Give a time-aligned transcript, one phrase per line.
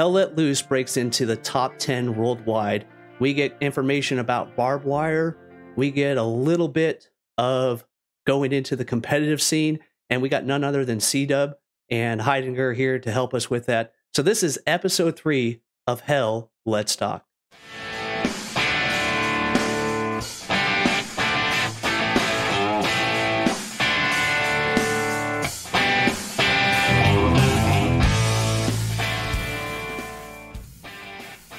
[0.00, 2.86] Hell Let Loose breaks into the top 10 worldwide.
[3.18, 5.36] We get information about barbed wire.
[5.76, 7.84] We get a little bit of
[8.26, 9.78] going into the competitive scene.
[10.08, 11.56] And we got none other than C Dub
[11.90, 13.92] and Heidinger here to help us with that.
[14.14, 17.26] So this is episode three of Hell Let's Talk.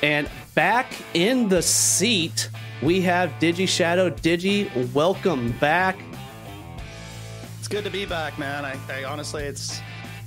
[0.02, 2.50] And back in the seat,
[2.82, 4.10] we have Digi Shadow.
[4.10, 5.98] Digi, welcome back.
[7.60, 8.66] It's good to be back, man.
[8.66, 9.80] I, I honestly, it's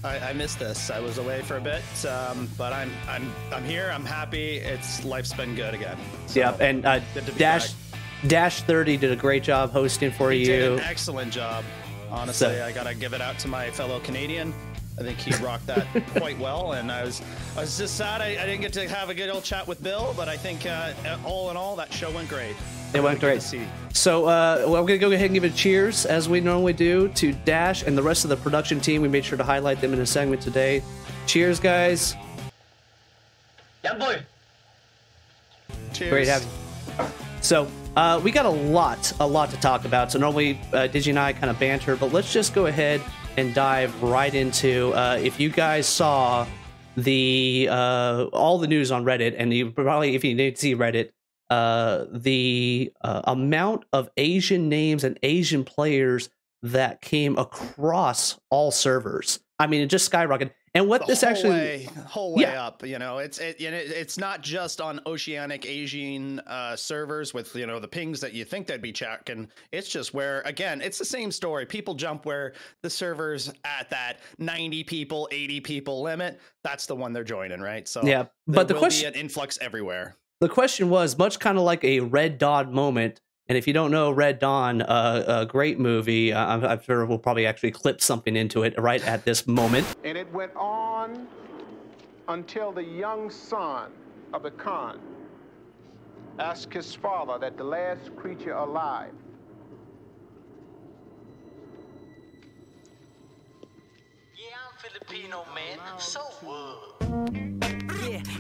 [0.05, 0.91] I, I missed this.
[0.91, 3.91] I was away for a bit, um, but I'm I'm I'm here.
[3.93, 4.59] I'm happy.
[4.59, 5.99] It's life's been good again.
[6.27, 7.01] So, yep, and uh,
[7.37, 8.01] Dash back.
[8.29, 10.47] Dash Thirty did a great job hosting for he you.
[10.47, 11.65] Did an excellent job.
[12.11, 14.55] Honestly, so, I gotta give it out to my fellow Canadian.
[14.99, 17.21] I think he rocked that quite well, and I was
[17.57, 19.83] I was just sad I, I, didn't get to have a good old chat with
[19.83, 20.93] Bill, but I think uh,
[21.25, 22.55] all in all that show went great.
[22.95, 23.43] It went great.
[23.93, 27.09] So uh, well, I'm gonna go ahead and give a cheers as we normally do
[27.09, 29.03] to Dash and the rest of the production team.
[29.03, 30.81] We made sure to highlight them in a segment today.
[31.27, 32.15] Cheers, guys.
[33.83, 34.23] Yeah, boy.
[35.93, 36.11] Cheers.
[36.11, 36.49] Great having.
[36.99, 37.05] You.
[37.41, 40.13] So uh, we got a lot, a lot to talk about.
[40.13, 43.03] So normally uh, Digi and I kind of banter, but let's just go ahead
[43.37, 46.47] and dive right into uh, if you guys saw
[46.97, 51.11] the uh, all the news on Reddit, and you probably if you didn't see Reddit,
[51.51, 56.29] uh, the uh, amount of Asian names and Asian players
[56.63, 59.41] that came across all servers.
[59.59, 60.53] I mean, it just skyrocketed.
[60.77, 62.67] And what the this actually way, whole way yeah.
[62.67, 67.67] up, you know, it's it, it's not just on oceanic Asian uh, servers with you
[67.67, 69.49] know the pings that you think they'd be checking.
[69.71, 71.65] It's just where again, it's the same story.
[71.65, 76.41] People jump where the servers at that ninety people, eighty people limit.
[76.65, 77.87] That's the one they're joining, right?
[77.87, 80.17] So yeah, but the question an influx everywhere.
[80.41, 83.21] The question was much kind of like a Red Dawn moment.
[83.49, 87.05] And if you don't know Red Dawn, uh, a great movie, uh, I'm, I'm, sure
[87.05, 89.87] we'll probably actually clip something into it right at this moment.
[90.03, 91.29] And it went on
[92.29, 93.93] until the young son
[94.33, 94.99] of the Khan
[96.39, 99.13] asked his father that the last creature alive
[104.37, 105.79] Yeah, I'm Filipino, man.
[105.99, 107.54] So what?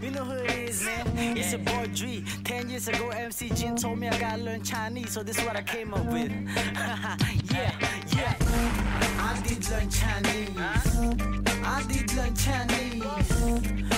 [0.04, 1.34] You know who it is, man.
[1.34, 2.22] It's a boy Dre.
[2.44, 5.56] Ten years ago, MC Jin told me I gotta learn Chinese, so this is what
[5.56, 6.30] I came up with.
[7.50, 7.72] yeah,
[8.14, 8.36] yeah.
[9.18, 10.50] I did learn Chinese.
[11.64, 13.02] I did learn Chinese.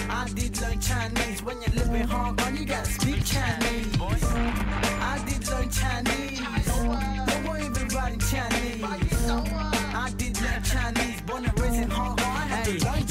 [0.08, 1.42] I did learn Chinese.
[1.42, 3.96] When you live in Hong Kong, you gotta speak Chinese.
[4.00, 6.40] I did learn Chinese.
[7.26, 8.84] No more even writing Chinese.
[8.84, 11.20] I did learn Chinese.
[11.22, 12.26] Born and raised in Hong Kong.
[12.28, 13.05] I had to learn Chinese.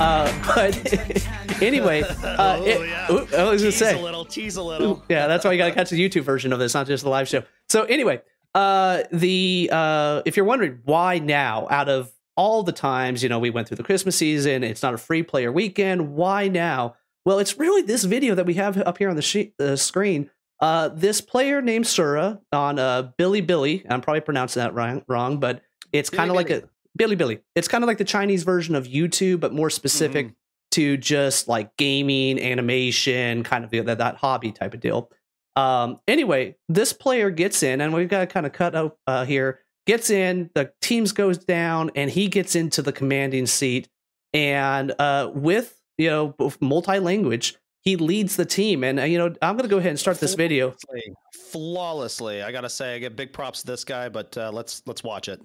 [0.00, 3.12] Uh, but anyway, uh, oh, it, yeah.
[3.12, 5.02] ooh, I was gonna tease say, a little, tease a little.
[5.08, 7.28] yeah, that's why you gotta catch the YouTube version of this, not just the live
[7.28, 7.42] show.
[7.68, 8.22] So anyway,
[8.54, 13.40] uh, the uh, if you're wondering why now, out of all the times, you know,
[13.40, 16.14] we went through the Christmas season, it's not a free player weekend.
[16.14, 16.94] Why now?
[17.24, 20.30] Well, it's really this video that we have up here on the, she- the screen.
[20.60, 23.84] Uh, this player named Sura on uh, Billy.
[23.88, 27.40] I'm probably pronouncing that wrong, wrong but it's kind of like a Bilibili.
[27.54, 30.34] It's kind of like the Chinese version of YouTube, but more specific mm-hmm.
[30.72, 35.10] to just like gaming, animation, kind of that, that hobby type of deal.
[35.56, 39.24] Um, anyway, this player gets in, and we've got to kind of cut out uh,
[39.24, 39.60] here.
[39.86, 43.88] Gets in, the teams goes down, and he gets into the commanding seat.
[44.34, 48.84] And uh, with you know multi language, he leads the team.
[48.84, 51.14] And uh, you know, I'm going to go ahead and start this video flawlessly.
[51.50, 52.42] flawlessly.
[52.42, 55.02] I got to say, I get big props to this guy, but uh, let's let's
[55.02, 55.40] watch it.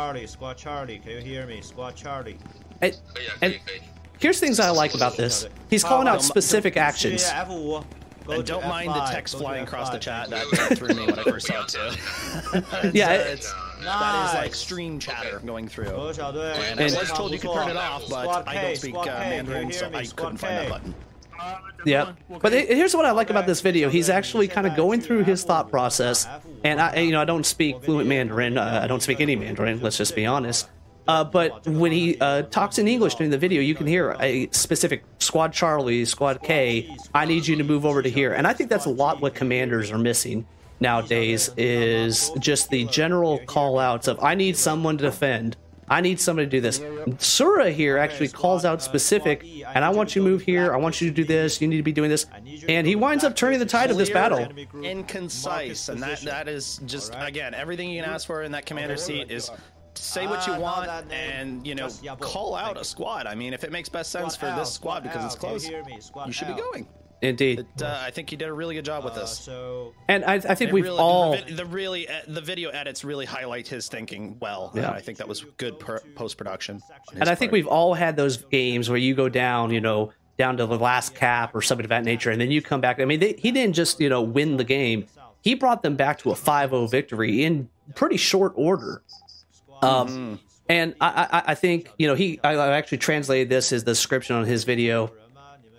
[0.00, 1.60] Charlie, squad Charlie, can you hear me?
[1.60, 2.38] Squad Charlie.
[2.80, 2.98] And,
[3.42, 3.60] and
[4.18, 5.46] here's things I like about this.
[5.68, 7.30] He's calling out specific actions.
[7.30, 10.30] And don't mind the text flying across the chat.
[10.30, 10.46] That
[10.78, 12.90] threw me when I first saw it too.
[12.98, 13.52] yeah, it's,
[13.82, 15.88] that is like stream chatter going through.
[15.88, 19.70] And I was told you could turn it off, but I don't speak uh, Mandarin,
[19.70, 20.94] so I couldn't find that button.
[21.84, 23.88] Yeah, but here's what I like about this video.
[23.88, 26.26] He's actually kind of going through his thought process,
[26.62, 28.58] and I, you know, I don't speak fluent Mandarin.
[28.58, 29.80] Uh, I don't speak any Mandarin.
[29.80, 30.68] Let's just be honest.
[31.08, 34.48] Uh, but when he uh, talks in English during the video, you can hear a
[34.50, 36.94] specific Squad Charlie, Squad K.
[37.14, 39.34] I need you to move over to here, and I think that's a lot what
[39.34, 40.46] commanders are missing
[40.80, 41.50] nowadays.
[41.56, 45.56] Is just the general call outs of I need someone to defend.
[45.90, 46.80] I need somebody to do this.
[47.18, 49.44] Sura here actually calls out specific,
[49.74, 50.72] and I want you to move here.
[50.72, 51.60] I want you to do this.
[51.60, 52.26] You need to be doing this.
[52.68, 54.48] And he winds up turning the tide of this battle.
[54.84, 55.88] And concise.
[55.88, 59.30] And that, that is just, again, everything you can ask for in that commander seat
[59.30, 59.50] is
[59.94, 61.88] say what you Ah, want and you know
[62.20, 63.26] call out a squad.
[63.26, 65.48] I mean, if it makes best sense for this squad squad because it's L, can
[65.50, 66.00] you close, hear me?
[66.00, 66.88] Squad you should be going.
[67.22, 67.66] Indeed.
[67.76, 69.38] But, uh, I think you did a really good job with Uh, this.
[69.38, 73.04] so And I, I think we've really, all the, the really uh, the video edits
[73.04, 74.72] really highlight his thinking well.
[74.74, 74.86] Yeah.
[74.88, 76.80] and I think that was good post production.
[77.14, 80.56] and I think we've all had those games where you go down, you know, down
[80.56, 82.98] to the last cap or something of that nature, and then you come back.
[83.00, 85.04] I mean, they, he didn't just you know win the game;
[85.42, 89.02] he brought them back to a 5-0 victory in pretty short order.
[89.82, 93.84] Um, and I, I, I think you know he I, I actually translated this as
[93.84, 95.12] the description on his video.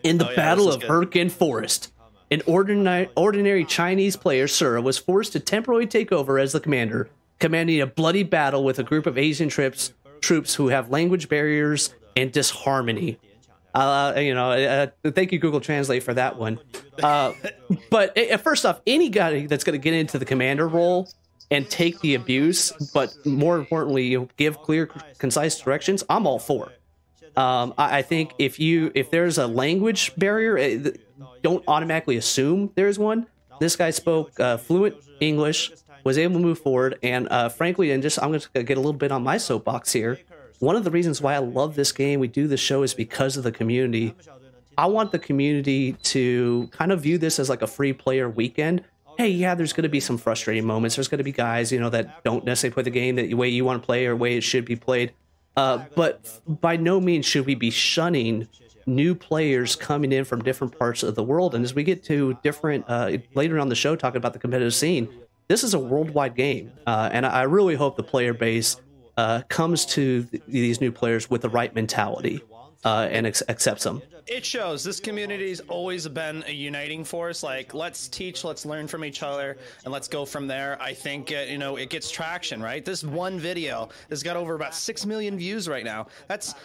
[0.03, 0.89] In the Oh, yeah, Battle of good.
[0.89, 1.91] Hürtgen Forest,
[2.31, 7.09] an ordinary, ordinary Chinese player, Sura, was forced to temporarily take over as the commander,
[7.39, 11.93] commanding a bloody battle with a group of Asian troops, troops who have language barriers
[12.15, 13.19] and disharmony.
[13.73, 16.59] Uh, you know, uh, thank you, Google Translate, for that one.
[17.01, 17.33] Uh,
[17.89, 21.09] but uh, first off, any guy that's going to get into the commander role
[21.51, 24.87] and take the abuse, but more importantly, give clear,
[25.17, 26.71] concise directions, I'm all for.
[27.35, 30.91] Um, I, I think if you if there's a language barrier, eh,
[31.41, 33.27] don't automatically assume there's one.
[33.59, 35.71] This guy spoke uh, fluent English,
[36.03, 38.79] was able to move forward, and uh, frankly, and just I'm going to get a
[38.79, 40.19] little bit on my soapbox here.
[40.59, 43.37] One of the reasons why I love this game, we do this show, is because
[43.37, 44.15] of the community.
[44.77, 48.83] I want the community to kind of view this as like a free player weekend.
[49.17, 50.95] Hey, yeah, there's going to be some frustrating moments.
[50.95, 53.49] There's going to be guys, you know, that don't necessarily play the game the way
[53.49, 55.13] you want to play or way it should be played.
[55.57, 58.47] Uh, but by no means should we be shunning
[58.85, 61.55] new players coming in from different parts of the world.
[61.55, 64.73] And as we get to different uh, later on the show, talking about the competitive
[64.73, 65.07] scene,
[65.47, 68.77] this is a worldwide game, uh, and I really hope the player base
[69.17, 72.41] uh, comes to th- these new players with the right mentality
[72.83, 74.01] uh, and ex- accepts them.
[74.27, 77.43] it shows this community's always been a uniting force.
[77.43, 80.81] Like let's teach let's learn from each other and let's go from there.
[80.81, 82.83] I think uh, you know it gets traction right?
[82.83, 86.07] This one video has got over about 6 million views right now.
[86.27, 86.55] That's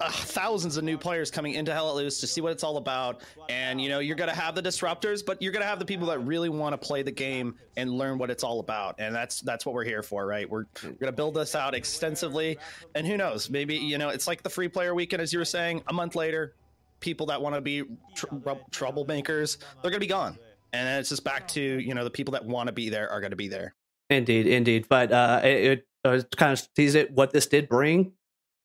[0.00, 2.76] uh, thousands of new players coming into Hell Let Loose to see what it's all
[2.76, 3.22] about.
[3.48, 5.84] And, you know, you're going to have the disruptors, but you're going to have the
[5.84, 8.96] people that really want to play the game and learn what it's all about.
[8.98, 10.48] And that's that's what we're here for, right?
[10.48, 12.58] We're, we're going to build this out extensively.
[12.94, 13.50] And who knows?
[13.50, 16.14] Maybe, you know, it's like the free player weekend, as you were saying, a month
[16.14, 16.54] later,
[17.00, 17.82] people that want to be
[18.14, 18.26] tr-
[18.70, 20.38] troublemakers, they're going to be gone.
[20.72, 23.10] And then it's just back to, you know, the people that want to be there
[23.10, 23.74] are going to be there.
[24.08, 24.86] Indeed, indeed.
[24.88, 27.10] But uh, it, it uh, kind of sees it.
[27.12, 28.12] What this did bring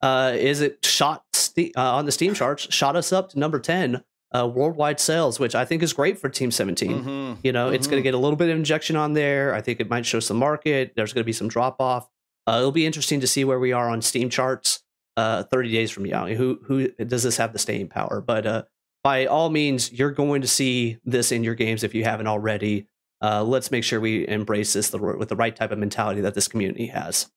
[0.01, 3.59] uh, is it shot Ste- uh, on the Steam charts, shot us up to number
[3.59, 4.03] ten
[4.35, 7.03] uh, worldwide sales, which I think is great for Team 17.
[7.03, 7.37] Mhm.
[7.43, 9.53] You know, it's going to get a little bit of injection on there.
[9.53, 10.93] I think it might show some market.
[10.95, 12.09] There's going to be some drop off.
[12.45, 14.83] Uh, it'll be interesting to see where we are on Steam charts
[15.15, 16.27] uh, 30 days from now.
[16.27, 18.21] Who who does this have the staying power?
[18.21, 18.63] But uh,
[19.03, 22.87] by all means, you're going to see this in your games if you haven't already.
[23.21, 26.35] Uh, let's make sure we embrace this the, with the right type of mentality that
[26.35, 27.31] this community has.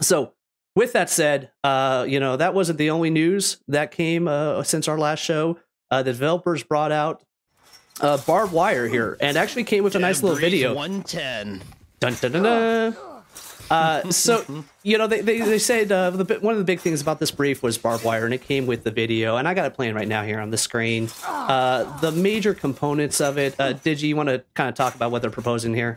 [0.00, 0.32] So,
[0.74, 4.88] with that said, uh, you know that wasn't the only news that came uh, since
[4.88, 5.58] our last show.
[5.90, 7.22] Uh, the developers brought out
[8.00, 10.74] uh, barbed wire here, and actually came with a nice little video.
[10.74, 11.62] 110.
[12.00, 12.96] Dun, dun, dun, dun.
[13.70, 14.44] Uh, so
[14.82, 17.30] you know they they, they said uh, the, one of the big things about this
[17.30, 19.94] brief was barbed wire, and it came with the video, and I got it playing
[19.94, 21.08] right now here on the screen.
[21.24, 23.54] Uh, the major components of it.
[23.58, 25.96] Uh, Digi, you want to kind of talk about what they're proposing here?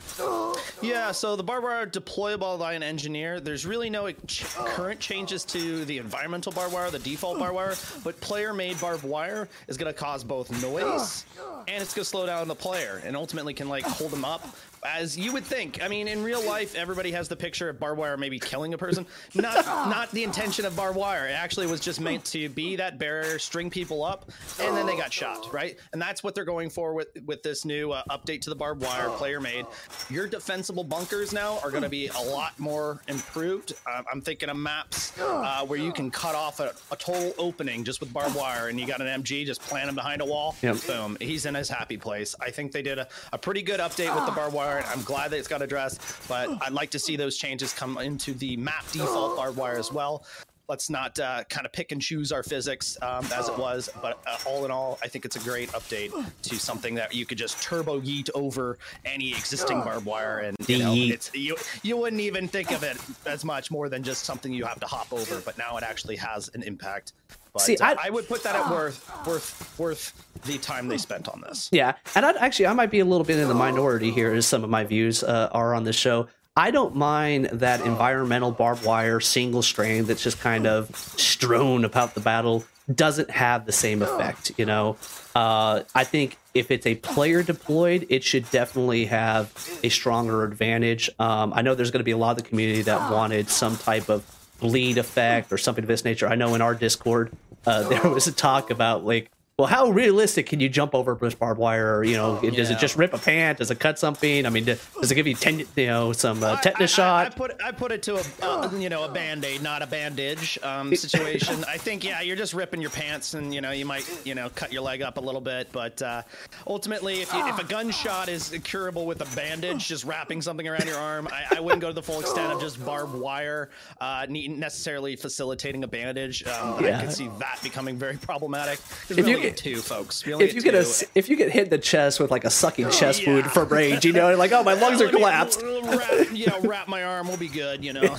[0.81, 3.39] Yeah, so the barbed wire deployable by an engineer.
[3.39, 7.75] There's really no ch- current changes to the environmental barbed wire, the default barbed wire,
[8.04, 11.26] but player-made barbed wire is going to cause both noise
[11.68, 14.56] and it's going to slow down the player and ultimately can like hold them up.
[14.85, 17.99] As you would think, I mean, in real life, everybody has the picture of barbed
[17.99, 19.06] wire maybe killing a person.
[19.33, 21.27] Not, not the intention of barbed wire.
[21.27, 24.95] It actually was just meant to be that barrier, string people up, and then they
[24.95, 25.77] got shot, right?
[25.94, 28.83] And that's what they're going for with with this new uh, update to the barbed
[28.83, 29.65] wire, player made.
[30.09, 33.73] Your defensible bunkers now are going to be a lot more improved.
[33.87, 37.83] Uh, I'm thinking of maps uh, where you can cut off a, a total opening
[37.83, 40.56] just with barbed wire, and you got an MG just plant him behind a wall.
[40.61, 40.77] Yep.
[40.87, 42.35] Boom, he's in his happy place.
[42.39, 44.75] I think they did a, a pretty good update with the barbed wire.
[44.84, 48.34] I'm glad that it's got addressed, but I'd like to see those changes come into
[48.34, 50.26] the map default barbed wire as well.
[50.68, 54.20] Let's not uh, kind of pick and choose our physics um, as it was, but
[54.26, 57.38] uh, all in all, I think it's a great update to something that you could
[57.38, 62.22] just turbo yeet over any existing barbed wire, and you know, it's you you wouldn't
[62.22, 65.40] even think of it as much more than just something you have to hop over,
[65.42, 67.14] but now it actually has an impact.
[67.56, 70.12] But See, uh, I- I would put that at worth worth worth
[70.45, 71.69] the time they spent on this.
[71.71, 74.45] Yeah, and I'd actually I might be a little bit in the minority here as
[74.45, 76.28] some of my views uh, are on this show.
[76.57, 82.14] I don't mind that environmental barbed wire single strand that's just kind of strewn about
[82.14, 84.52] the battle doesn't have the same effect.
[84.57, 84.97] You know,
[85.33, 91.09] uh, I think if it's a player deployed, it should definitely have a stronger advantage.
[91.19, 93.78] Um, I know there's going to be a lot of the community that wanted some
[93.78, 94.24] type of
[94.62, 96.28] bleed effect or something of this nature.
[96.30, 97.30] I know in our Discord
[97.66, 101.57] uh, there was a talk about like well, how realistic can you jump over barbed
[101.57, 101.95] wire?
[101.95, 102.76] Or, you know, does Yeah.
[102.76, 103.59] it just rip a pant?
[103.59, 104.45] Does it cut something?
[104.45, 107.24] I mean, does it give you ten, you know, some uh, tetanus I, I, I
[107.24, 107.35] shot?
[107.38, 110.59] put I put it to a uh, you know a band aid, not a bandage
[110.62, 111.64] um, situation.
[111.69, 114.50] I think yeah, you're just ripping your pants, and you know you might you know
[114.56, 116.24] cut your leg up a little bit, but uh,
[116.68, 120.85] ultimately, if you, if a gunshot is curable with a bandage, just wrapping something around
[120.85, 123.69] your arm, I, I wouldn't go to the full extent of just barbed wire,
[124.02, 126.45] uh, ne- necessarily facilitating a bandage.
[126.45, 126.97] Um, Yeah.
[126.97, 128.80] I could see that becoming very problematic.
[129.09, 130.25] If we you only get- get two folks.
[130.25, 132.44] We only If you get a, if you get hit in the chest with like
[132.45, 133.33] a sucking chest yeah.
[133.33, 135.61] wound from rage, you know, like oh my lungs are me collapsed.
[135.64, 137.28] Wrap, you know, wrap my arm.
[137.28, 137.83] We'll be good.
[137.83, 138.02] You know.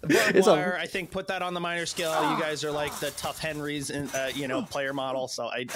[0.00, 0.78] Barbed It's a- wire.
[0.80, 2.12] I think put that on the minor scale.
[2.32, 5.28] You guys are like the tough Henrys, in, uh, you know, player model.
[5.28, 5.66] So I,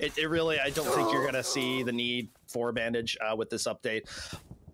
[0.00, 3.50] it, it really, I don't think you're gonna see the need for bandage uh, with
[3.50, 4.02] this update.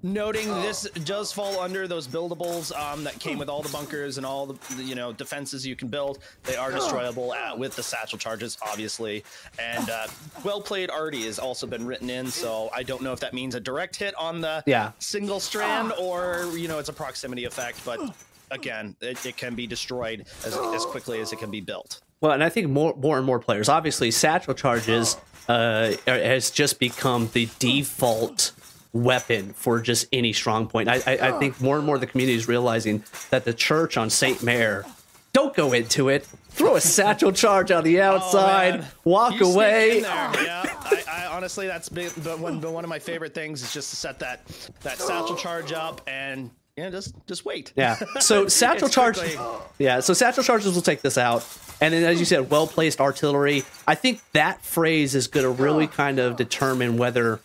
[0.05, 4.27] Noting this does fall under those buildables um, that came with all the bunkers and
[4.27, 6.19] all the you know defenses you can build.
[6.43, 9.25] They are destroyable uh, with the satchel charges, obviously.
[9.59, 10.09] And uh,
[10.45, 12.27] well played, Artie has also been written in.
[12.27, 14.93] So I don't know if that means a direct hit on the Yeah.
[14.99, 17.83] single strand or you know it's a proximity effect.
[17.83, 17.99] But
[18.51, 22.03] again, it, it can be destroyed as, as quickly as it can be built.
[22.21, 23.71] Well, and I think more, more and more players.
[23.71, 25.17] Obviously, satchel charges
[25.49, 28.53] uh, has just become the default
[28.95, 30.89] weapon for just any strong point.
[30.89, 34.09] I, I, I think more and more the community is realizing that the church on
[34.09, 34.89] Sainte-Mère,
[35.35, 36.25] don't go into it.
[36.51, 38.83] Throw a satchel charge on the oh, outside.
[38.83, 40.01] Oh, walk You away.
[40.01, 43.75] Yeah, I, I honestly, that's been the one, the one of my favorite things is
[43.75, 44.47] just to set that
[44.83, 47.73] that satchel charge up and yeah, just just wait.
[47.75, 47.97] Yeah.
[48.21, 49.19] So satchel It's charge.
[49.19, 49.39] quickly-
[49.79, 49.99] Yeah.
[50.01, 51.45] So satchel charges will take this out,
[51.81, 53.65] and then as you said, well placed artillery.
[53.89, 57.41] I think that phrase is going to really kind of determine whether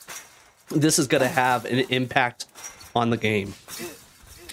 [0.72, 2.46] this is going to have an impact
[2.96, 3.54] on the game.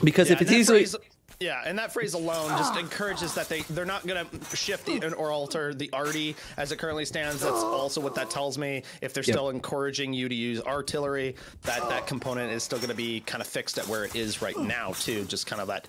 [0.05, 0.97] Because Yeah, if it's and easily phrase-
[1.41, 2.79] yeah, and that phrase alone just ah.
[2.79, 7.05] encourages that they they're not gonna shift the, or alter the arty as it currently
[7.05, 7.41] stands.
[7.43, 8.83] That's also what that tells me.
[9.03, 9.35] If they're Yep.
[9.35, 13.47] still encouraging you to use artillery, that that component is still gonna be kind of
[13.47, 15.25] fixed at where it is right now too.
[15.25, 15.89] Just kind of that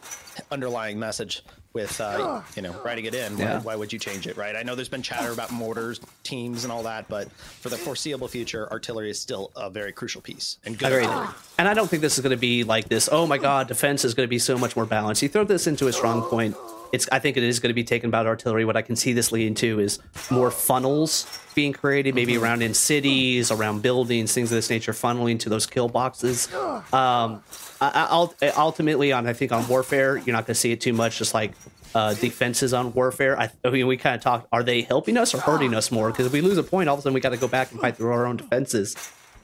[0.51, 1.43] underlying message
[1.77, 3.37] with uh, you know writing it in.
[3.37, 3.61] Why, Yeah.
[3.61, 4.55] why would you change it, right?
[4.55, 8.27] I know there's been chatter about mortars, teams, and all that, but for the foreseeable
[8.27, 10.91] future, artillery is still a very crucial piece and good.
[10.91, 11.05] Agreed.
[11.05, 11.35] artillery.
[11.59, 13.07] And I don't think this is going to be like this.
[13.11, 15.21] Oh my God, defense is going to be so much more balanced.
[15.21, 16.55] You throw this into a strong point.
[16.93, 17.07] It's.
[17.11, 18.65] I think it is going to be taken about artillery.
[18.65, 21.25] What I can see this leading to is more funnels
[21.55, 25.65] being created, maybe around in cities, around buildings, things of this nature, funneling to those
[25.65, 26.47] kill boxes.
[26.93, 27.43] Um,
[27.81, 30.79] I, I- ult- ultimately, on I think on warfare, you're not going to see it
[30.81, 31.17] too much.
[31.17, 31.51] Just like
[31.93, 33.39] uh, defenses on warfare.
[33.39, 34.47] I, I mean, we kind of talked.
[34.51, 36.09] Are they helping us or hurting us more?
[36.11, 37.71] Because if we lose a point, all of a sudden we got to go back
[37.71, 38.95] and fight through our own defenses.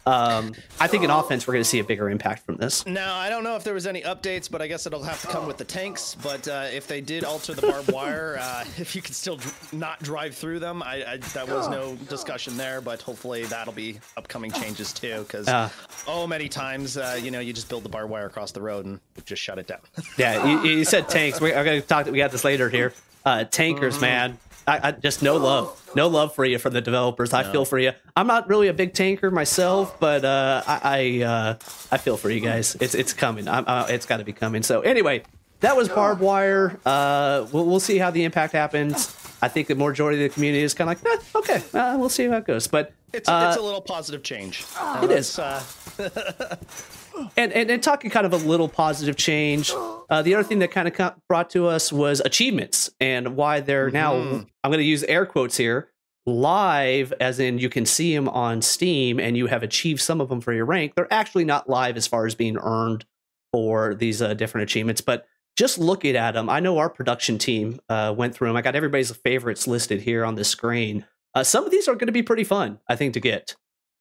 [0.05, 2.85] Um, I think in offense, we're going to see a bigger impact from this.
[2.85, 5.27] Now, I don't know if there was any updates, but I guess it'll have to
[5.27, 6.15] come with the tanks.
[6.21, 9.73] But uh, if they did alter the barbed wire, uh, if you could still dr-
[9.73, 12.81] not drive through them, I, I that was no discussion there.
[12.81, 15.69] But hopefully that'll be upcoming changes too, because Uh.
[16.07, 18.85] oh, many times uh, you know you just build the barbed wire across the road
[18.85, 19.79] and just shut it down.
[20.17, 21.39] Yeah, you, you said tanks.
[21.39, 22.05] We, I'm going to talk.
[22.07, 22.93] We got this later here.
[23.25, 24.37] Uh, tankers, man.
[24.67, 27.33] I, I just no love, no love for you from the developers.
[27.33, 27.91] I feel for you.
[28.15, 31.53] I'm not really a big tanker myself, but uh, I I, uh,
[31.91, 32.75] I feel for you guys.
[32.79, 33.47] It's it's coming.
[33.47, 34.63] I'm, uh, it's got to be coming.
[34.63, 35.23] So anyway,
[35.59, 36.79] that was barbed wire.
[36.85, 39.15] Uh, we'll we'll see how the impact happens.
[39.41, 42.07] I think the majority of the community is kind of like, eh, okay, uh, we'll
[42.07, 42.67] see how it goes.
[42.67, 44.63] But It's uh, it's a little positive change.
[45.01, 45.37] it is.
[47.37, 49.71] And, and and talking kind of a little positive change.
[50.09, 53.89] Uh, the other thing that kind of brought to us was achievements and why they're
[53.89, 54.15] now.
[54.15, 55.89] I'm going to use air quotes here.
[56.25, 60.29] Live, as in you can see them on Steam, and you have achieved some of
[60.29, 60.93] them for your rank.
[60.95, 63.05] They're actually not live as far as being earned
[63.51, 67.79] for these uh, different achievements, but just looking at them, I know our production team
[67.89, 68.57] uh, went through them.
[68.57, 71.05] I got everybody's favorites listed here on the screen.
[71.35, 73.55] Uh, some of these are going to be pretty fun, I think, to get.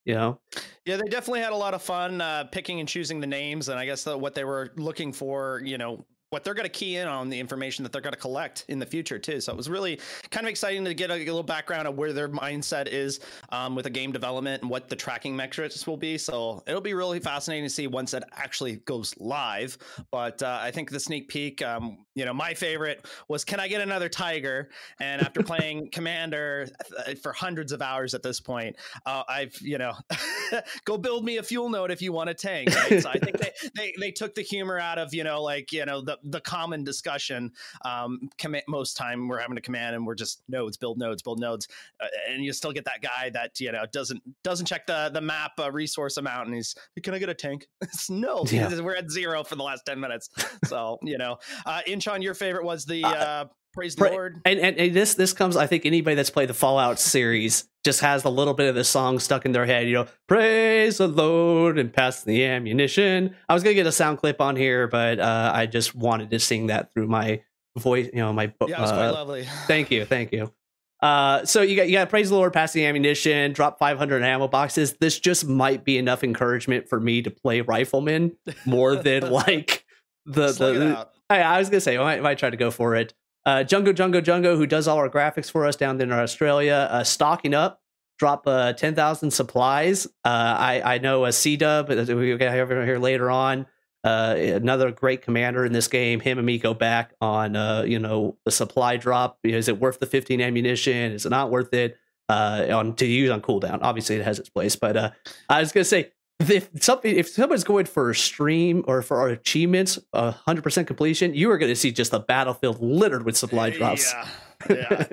[0.05, 0.41] You know,
[0.85, 3.79] Yeah, they definitely had a lot of fun uh, picking and choosing the names, and
[3.79, 6.97] I guess the, what they were looking for, you know, what they're going to key
[6.97, 9.39] in on the information that they're going to collect in the future too.
[9.39, 12.29] So it was really kind of exciting to get a, little background of where their
[12.29, 13.21] mindset is
[13.51, 16.17] um, with the game development and what the tracking metrics will be.
[16.17, 19.77] So it'll be really fascinating to see once it actually goes live.
[20.11, 23.69] But uh, I think the sneak peek, um, you know, my favorite was, can I
[23.69, 24.71] get another tiger?
[25.01, 29.79] And after playing Commander uh, for hundreds of hours at this point, uh, I've you
[29.79, 29.95] know
[30.85, 32.75] go build me a fuel node if you want a tank.
[32.75, 33.03] Right?
[33.03, 35.85] so I think they, they they took the humor out of you know like you
[35.85, 37.53] know the the common discussion.
[37.85, 41.41] Um, commit most time we're having a command and we're just nodes, build nodes, build
[41.41, 41.69] nodes,
[42.01, 45.21] uh, and you still get that guy that you know doesn't doesn't check the the
[45.21, 47.69] map uh, resource amount, and he's can I get a tank?
[48.11, 48.81] no, Yeah.
[48.81, 50.29] we're at zero for the last ten minutes.
[50.65, 54.41] So you know, uh, Inchon, your favorite was the Uh, uh, praise the Pra- Lord.
[54.45, 55.57] And, and and this this comes.
[55.57, 58.85] I think anybody that's played the Fallout series just has a little bit of the
[58.85, 59.87] song stuck in their head.
[59.89, 63.35] You know, praise the Lord and pass the ammunition.
[63.49, 66.39] I was gonna get a sound clip on here, but uh, I just wanted to
[66.39, 67.43] sing that through my
[67.79, 68.09] voice.
[68.13, 69.45] You know, my Yeah, it was quite uh, lovely.
[69.67, 70.53] Thank you, thank you.
[71.01, 74.47] Uh, so you got you got praise the Lord, pass the ammunition, drop 500 ammo
[74.47, 74.95] boxes.
[75.01, 79.85] This just might be enough encouragement for me to play rifleman more than like
[80.27, 81.09] the Slug the.
[81.29, 83.15] I, I was gonna say I might, might try to go for it.
[83.45, 87.05] Uh, Jungo Jungo Jungo, who does all our graphics for us down in Australia, uh,
[87.05, 87.81] stocking up.
[88.19, 90.07] Drop uh, 10,000 supplies.
[90.25, 93.67] Uh, I, I know a C Dub, we got over here later on.
[94.05, 96.21] Uh, another great commander in this game.
[96.21, 99.39] Him and me go back on, uh, you know, the supply drop.
[99.45, 101.13] Is it worth the 15 ammunition?
[101.13, 101.97] Is it not worth it?
[102.29, 103.81] Uh, on to use on cooldown.
[103.83, 105.11] Obviously, it has its place, but uh,
[105.49, 106.13] I was gonna say
[106.51, 111.35] if something if someone's going for a stream or for our achievements, hundred percent completion,
[111.35, 114.13] you are going to see just a battlefield littered with supply drops.
[114.13, 114.27] Yeah,
[114.71, 115.07] yeah.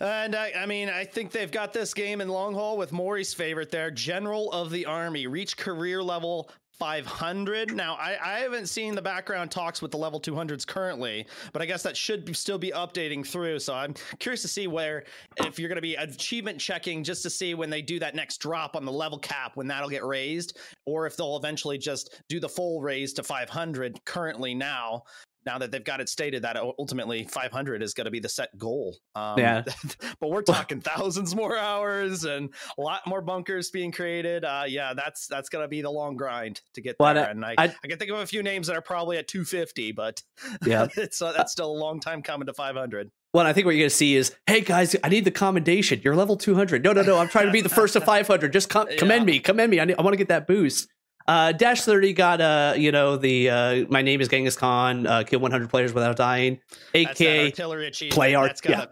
[0.00, 3.34] and I, I mean, I think they've got this game in long haul with Maury's
[3.34, 7.74] favorite there, General of the Army, reach career level 500.
[7.74, 11.66] Now, I, I haven't seen the background talks with the level 200s currently, but I
[11.66, 13.58] guess that should be, still be updating through.
[13.60, 15.04] So I'm curious to see where,
[15.38, 18.38] if you're going to be achievement checking just to see when they do that next
[18.38, 22.40] drop on the level cap, when that'll get raised, or if they'll eventually just do
[22.40, 25.02] the full raise to 500 currently now.
[25.46, 28.56] Now that they've got it stated that ultimately 500 is going to be the set
[28.58, 28.96] goal.
[29.14, 29.62] Um, Yeah.
[30.20, 34.44] but we're talking thousands more hours and a lot more bunkers being created.
[34.44, 37.26] Uh, yeah, that's that's going to be the long grind to get Well, there.
[37.26, 39.28] I- and I, I- I, can think of a few names that are probably at
[39.28, 40.22] 250, but
[40.66, 40.88] Yeah.
[40.96, 43.10] it's uh, that's still a long time coming to 500.
[43.32, 46.00] Well, I think what you're going to see is, hey guys, I need the commendation.
[46.02, 46.82] You're level 200.
[46.82, 47.18] No, no, no.
[47.18, 48.52] I'm trying to be the first to 500.
[48.52, 48.96] Just com- Yeah.
[48.96, 49.78] commend me, commend me.
[49.78, 50.88] I, need, I want to get that boost.
[51.28, 55.06] Uh, Dash 30 got uh, you know, the uh, my name is Genghis Khan.
[55.06, 56.60] Uh, kill 100 players without dying.
[56.94, 58.14] AK artillery achievement.
[58.14, 58.90] play art- That's gotta,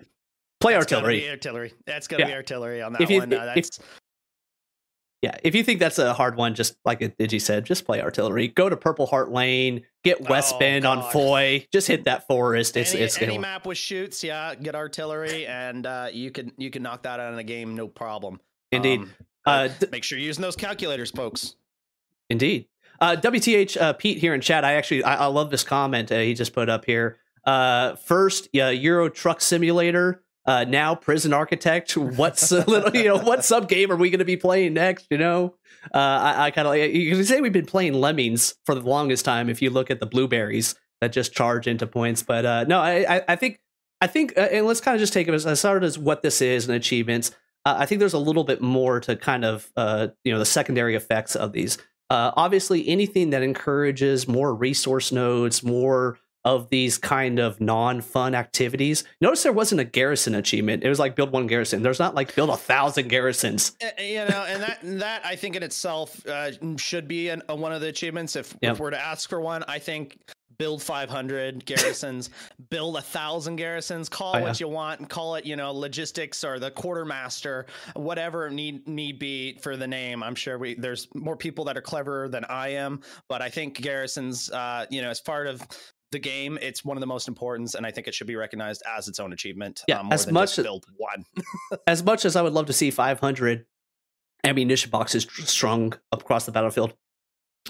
[0.61, 1.29] play that's artillery.
[1.31, 1.73] artillery.
[1.87, 2.33] That's going to Yeah.
[2.33, 3.33] be artillery on that If you- one.
[3.33, 3.69] Uh, if-
[5.23, 8.49] Yeah, if you think that's a hard one, just like Digi said, just play artillery.
[8.49, 12.77] Go to Purple Heart Lane, get West Oh, Bend on Foy, just hit that forest.
[12.77, 16.69] It's any, it's any map with shoots, yeah, get artillery, and uh, you can you
[16.71, 18.39] can knock that out in a game, no problem.
[18.71, 19.01] Indeed.
[19.01, 19.15] Um,
[19.47, 21.55] Uh, make sure you're using those calculators, folks.
[22.35, 22.67] Indeed.
[23.01, 24.65] Uh, WTH uh, Pete here in chat.
[24.65, 27.19] I actually I, I love this comment uh, he just put up here.
[27.45, 30.23] Uh, first, Euro Truck Simulator.
[30.47, 31.97] Uh, now Prison Architect.
[31.97, 35.07] What's a little you know what sub game are we going to be playing next?
[35.11, 35.55] You know,
[35.95, 38.83] uh, I, I kind of like you can say we've been playing Lemmings for the
[38.83, 39.49] longest time.
[39.49, 43.23] If you look at the blueberries that just charge into points, but no, I, I
[43.29, 43.61] I think
[44.01, 46.43] I think and let's kind of just take it as, as sort as what this
[46.43, 47.31] is and achievements.
[47.67, 49.71] I think there's a little bit more to kind of
[50.25, 51.79] you know the secondary effects of these.
[52.11, 59.03] Uh, obviously, anything that encourages more resource nodes, more of these kind of non-fun activities.
[59.23, 60.85] Notice there wasn't a garrison achievement.
[60.85, 61.83] It was like build one garrison.
[61.83, 63.75] There's not like build a thousand garrisons.
[63.83, 67.57] Uh, you know, and that that I think in itself uh, should be an, uh,
[67.57, 68.37] one of the achievements.
[68.37, 68.73] If, Yep.
[68.75, 70.19] if we're to ask for one, I think
[70.59, 72.31] build 500 garrisons,
[72.71, 74.09] build a thousand garrisons.
[74.09, 78.51] Call Oh, what you want, and call it you know logistics or the quartermaster, whatever
[78.51, 80.23] need need be for the name.
[80.23, 83.81] I'm sure we there's more people that are cleverer than I am, but I think
[83.81, 85.63] garrisons, uh, you know, as part of
[86.13, 88.83] the game, it's one of the most important, and I think it should be recognized
[88.97, 89.83] as its own achievement.
[89.89, 91.25] Yeah, um, more as much as- build one.
[91.89, 93.67] As much as I would love to see 500
[94.45, 96.95] ammunition boxes strung across the battlefield,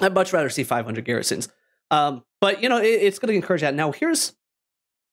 [0.01, 1.49] I'd much rather see 500 garrisons.
[1.91, 3.75] Um, but you know, it, it's going to encourage that.
[3.75, 4.35] Now, here's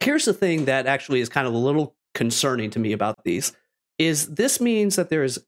[0.01, 3.53] here's the thing that actually is kind of a little concerning to me about these
[3.99, 5.39] is this means that there is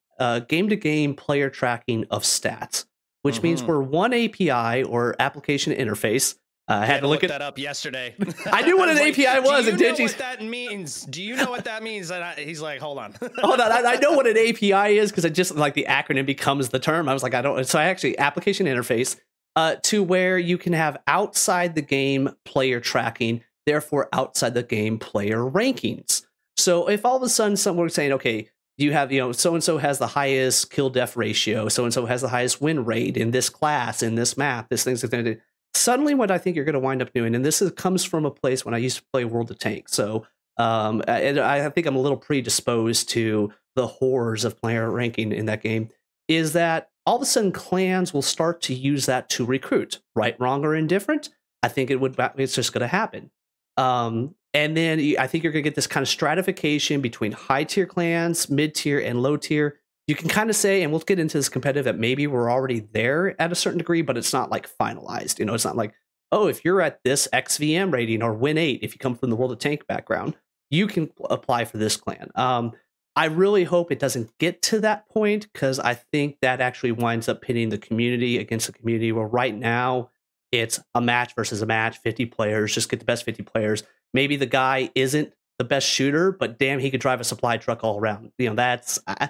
[0.47, 2.85] game to game player tracking of stats,
[3.23, 3.67] which means Mhm.
[3.67, 6.35] we're one API or application interface.
[6.69, 8.15] Uh, I had to look at that up yesterday.
[8.45, 11.01] I knew what an like, API was, Do you and know Digi's- what that means?
[11.07, 12.09] Do you know what that means?
[12.09, 13.15] And I, he's like, hold on.
[13.39, 16.25] Hold on, I, I know what an API is because it just like the acronym
[16.25, 17.09] becomes the term.
[17.09, 17.65] I was like, I don't.
[17.67, 19.17] So I actually application interface
[19.55, 24.97] uh, to where you can have outside the game player tracking, therefore outside the game
[24.97, 26.25] player rankings.
[26.57, 29.63] So if all of a sudden someone's saying, okay, you have you know so and
[29.63, 33.17] so has the highest kill death ratio, so and so has the highest win rate
[33.17, 35.37] in this class, in this map, this thing's going to
[35.75, 38.25] suddenly what I think you're going to wind up doing, and this is, comes from
[38.25, 39.93] a place when I used to play World of Tanks.
[39.93, 40.25] So
[40.57, 45.47] um, and I think I'm a little predisposed to the horrors of player ranking in
[45.47, 45.89] that game.
[46.27, 50.39] Is that all of a sudden clans will start to use that to recruit, right,
[50.39, 51.29] wrong, or indifferent?
[51.61, 52.15] I think it would.
[52.37, 53.31] It's just going to happen.
[53.77, 57.63] Um, and then I think you're going to get this kind of stratification between high
[57.63, 59.79] tier clans, mid tier, and low tier.
[60.07, 62.81] You can kind of say, and we'll get into this competitive, that maybe we're already
[62.91, 65.39] there at a certain degree, but it's not like finalized.
[65.39, 65.93] You know, it's not like,
[66.31, 69.35] oh, if you're at this XVM rating or Win 8, if you come from the
[69.35, 70.35] World of Tank background,
[70.69, 72.31] you can apply for this clan.
[72.35, 72.73] Um,
[73.15, 77.29] I really hope it doesn't get to that point because I think that actually winds
[77.29, 79.11] up pitting the community against the community.
[79.11, 80.09] Where right now
[80.51, 83.83] it's a match versus a match, 50 players, just get the best 50 players.
[84.13, 87.83] Maybe the guy isn't the best shooter, but damn, he could drive a supply truck
[87.83, 88.31] all around.
[88.37, 89.29] You know, that's I,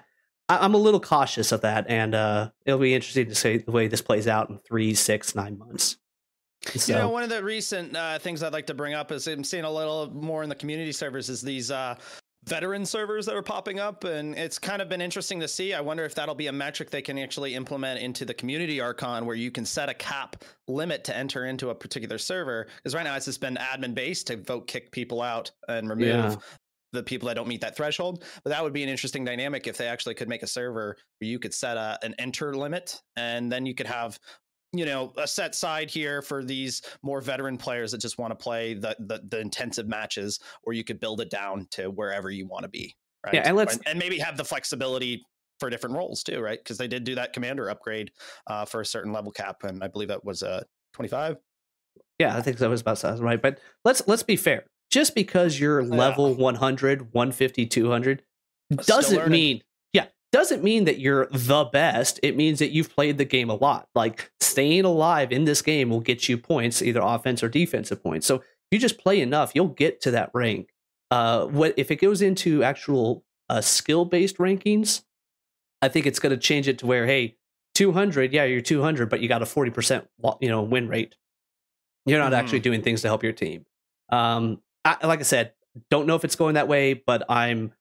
[0.50, 3.88] I'm a little cautious of that, and uh, it'll be interesting to see the way
[3.88, 5.98] this plays out in three, six, nine months.
[6.76, 9.28] So, You know, one of the recent uh, things I'd like to bring up is
[9.28, 11.96] I'm seeing a little more in the community servers is these uh,
[12.45, 15.73] veteran servers that are popping up, and it's kind of been interesting to see.
[15.73, 19.25] I wonder if that'll be a metric they can actually implement into the community RCON,
[19.25, 22.67] where you can set a cap limit to enter into a particular server.
[22.77, 26.08] Because right now it's just been admin based to vote kick people out and remove.
[26.08, 26.36] Yeah.
[26.91, 29.77] The people that don't meet that threshold, but that would be an interesting dynamic if
[29.77, 33.51] they actually could make a server where you could set a, an enter limit, and
[33.51, 34.19] then you could have
[34.74, 38.36] you know a set side here for these more veteran players that just want to
[38.36, 42.48] play the, the the intensive matches or you could build it down to wherever you
[42.48, 45.24] want to be right Yeah, and let's- and, maybe have the flexibility
[45.60, 48.12] for different roles too right because they did do that commander upgrade
[48.48, 51.38] uh, for a certain level cap and i believe that was uh 25
[52.20, 53.42] Yeah, I think that was about sounds right.
[53.42, 54.66] But let's let's be fair.
[54.92, 55.96] Just because you're Yeah.
[55.96, 58.24] level 100, 150, 200
[58.86, 59.62] doesn't mean
[60.34, 62.19] doesn't mean that you're the best.
[62.24, 63.88] It means that you've played the game a lot.
[63.96, 68.28] Like staying alive in this game will get you points, either offense or defensive points.
[68.28, 70.74] So if you just play enough, you'll get to that rank.
[71.12, 75.04] Uh, what if it goes into actual uh, skill based rankings?
[75.82, 77.38] I think it's going to change it to where hey,
[77.76, 80.08] 200, yeah, you're 200, but you got a 40%
[80.41, 81.15] you know win rate.
[82.06, 82.38] You're not Mhm.
[82.38, 83.65] actually doing things to help your team.
[84.10, 85.54] Um, I, like I said,
[85.89, 87.74] don't know if it's going that way, but I'm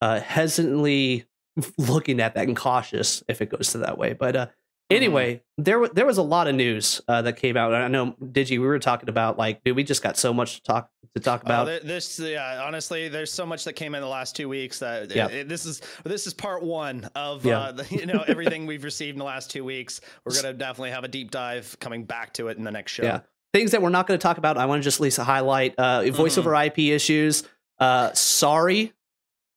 [0.00, 1.24] uh, hesitantly
[1.78, 4.12] looking at that and cautious if it goes to that way.
[4.12, 4.46] But uh,
[4.92, 4.96] Mm-hmm.
[4.96, 7.72] anyway, there there was a lot of news uh, that came out.
[7.72, 10.62] I know, Digi, we were talking about like, dude, we just got so much to
[10.62, 11.64] talk to talk Uh, about.
[11.68, 15.10] th- this, yeah, honestly, there's so much that came in the last two weeks that
[15.10, 15.28] Yeah.
[15.28, 17.60] it- this is this is part one of Yeah.
[17.60, 20.02] uh, the, you know everything we've received in the last two weeks.
[20.26, 23.04] We're gonna definitely have a deep dive coming back to it in the next show.
[23.04, 23.20] Yeah.
[23.54, 24.58] Things that we're not going to talk about.
[24.58, 27.42] I want to just at least highlight uh, voice over IP issues.
[27.78, 28.92] Uh, sorry,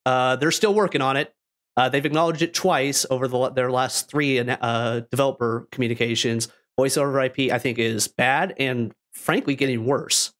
[0.05, 1.33] uh, they're still working on it.
[1.77, 6.47] Uh, they've acknowledged it twice over the, their last three uh, developer communications.
[6.75, 10.33] Voice over IP, I think, is bad and frankly getting worse.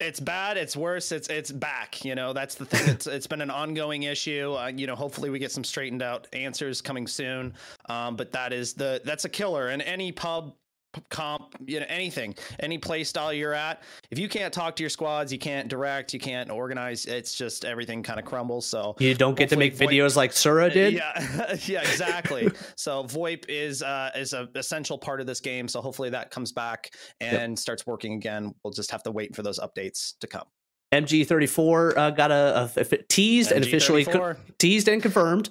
[0.00, 0.56] It's bad.
[0.56, 1.12] It's worse.
[1.12, 2.04] It's it's back.
[2.04, 2.88] You know that's the thing.
[2.94, 4.54] It's it's been an ongoing issue.
[4.58, 7.54] Uh, you know, hopefully we get some straightened out answers coming soon.
[7.88, 9.68] Um, but that is the that's a killer.
[9.68, 10.54] And any pub
[11.10, 14.90] comp, you know, anything, any play style you're at, if you can't talk to your
[14.90, 17.06] squads, you can't direct, you can't organize.
[17.06, 18.66] It's just everything kind of crumbles.
[18.66, 20.94] So You don't get to make VoIP- videos like Sura did.
[20.94, 22.50] yeah, yeah, exactly.
[22.76, 25.68] so VoIP is uh, is a essential part of this game.
[25.68, 28.54] So hopefully that comes back and starts working again.
[28.64, 30.46] We'll just have to wait for those updates to come.
[30.92, 35.50] MG34 uh, got a, a, a teased and officially co- teased and confirmed.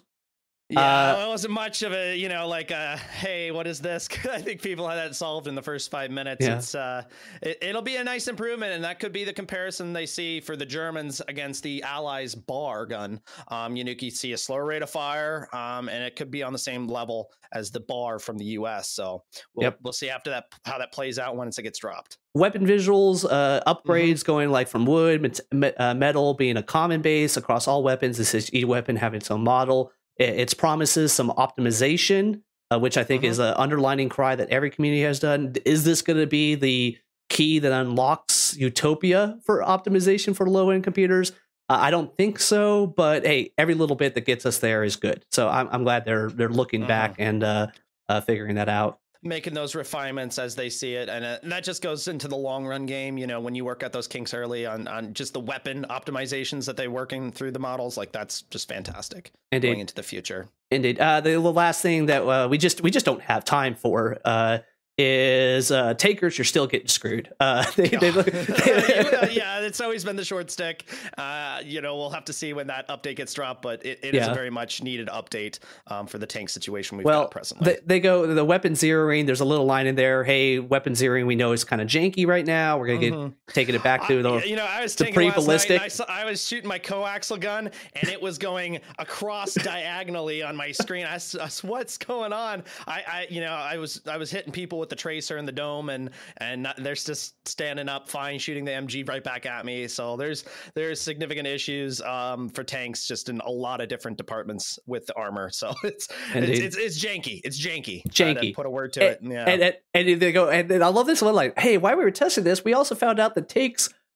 [0.72, 4.08] Yeah, Uh, it wasn't much of a, you know, like, uh, hey, what is this?
[4.32, 6.46] I think people had that solved in the first five minutes.
[6.46, 6.56] Yeah.
[6.58, 7.04] It's, uh,
[7.42, 10.56] it, it'll be a nice improvement, and that could be the comparison they see for
[10.56, 13.20] the Germans against the Allies' BAR gun.
[13.50, 16.32] Um, you know, you can see a slower rate of fire, um, and it could
[16.32, 18.88] be on the same level as the BAR from the U.S.
[18.90, 19.80] So we'll, Yep.
[19.84, 22.18] we'll see after that how that plays out once it gets dropped.
[22.34, 23.70] weapon visuals, uh, Mm-hmm.
[23.70, 28.18] upgrades going like from wood, met- uh, metal being a common base across all weapons.
[28.18, 29.92] This is each weapon having its own model.
[30.18, 33.28] It, it's promises some optimization, uh, which I think Mhm.
[33.28, 35.54] is an underlining cry that every community has done.
[35.66, 36.98] Is this going to be the
[37.30, 41.32] key that unlocks utopia for optimization for low end computers?
[41.70, 44.98] Uh, I don't think so, but hey, every little bit that gets us there is
[44.98, 45.24] good.
[45.32, 46.88] So I'm, I'm glad they're they're looking Mhm.
[46.88, 47.68] back and uh,
[48.10, 49.00] uh, figuring that out.
[49.24, 52.36] Making those refinements as they see it and, uh, and that just goes into the
[52.36, 55.34] long run game you know when you work out those kinks early on on just
[55.34, 59.68] the weapon optimizations that they're working through the models like that's just fantastic Indeed.
[59.68, 61.00] going into the future Indeed.
[61.00, 64.18] Uh, the, the last thing that uh, we just we just don't have time for
[64.24, 64.60] uh,
[65.02, 66.38] is uh, takers.
[66.38, 67.30] You're still getting screwed.
[67.40, 68.28] Uh, they, they look,
[69.32, 70.86] yeah it's always been the short stick
[71.18, 74.16] uh, you know we'll have to see when that update gets dropped but it, it
[74.16, 74.32] is Yeah.
[74.32, 77.80] a very much needed update um, for the tank situation we've well, got presently they,
[77.86, 79.26] they go the weapon zeroing.
[79.26, 80.24] There's a little line in there.
[80.24, 81.26] Hey, weapon zeroing.
[81.26, 82.78] We know is kind of janky right now.
[82.78, 83.34] We're gonna get Mhm.
[83.48, 84.48] taking it back to I- the.
[84.50, 85.82] you know, I was the night pre-ballistic.
[85.82, 90.56] I, saw, I was shooting my coaxial gun, and it was going across diagonally on
[90.56, 91.06] my screen.
[91.06, 92.64] I, I what's going on?
[92.88, 95.52] I, I, you know, I was I was hitting people with the tracer in the
[95.52, 99.66] dome, and and not, they're just standing up fine, shooting the MG right back at
[99.66, 99.88] me.
[99.88, 104.78] So there's there's significant issues um, for tanks just in a lot of different departments
[104.86, 105.50] with the armor.
[105.50, 107.42] So it's it's, it's it's janky.
[107.44, 108.04] It's janky.
[108.04, 108.54] Janky.
[108.54, 109.34] Put a word to and, it.
[109.34, 109.46] Yeah.
[109.46, 109.62] and,
[109.94, 111.34] and, and they go, and, and I love this one.
[111.34, 113.42] Like, hey, while we were testing this, we also found out the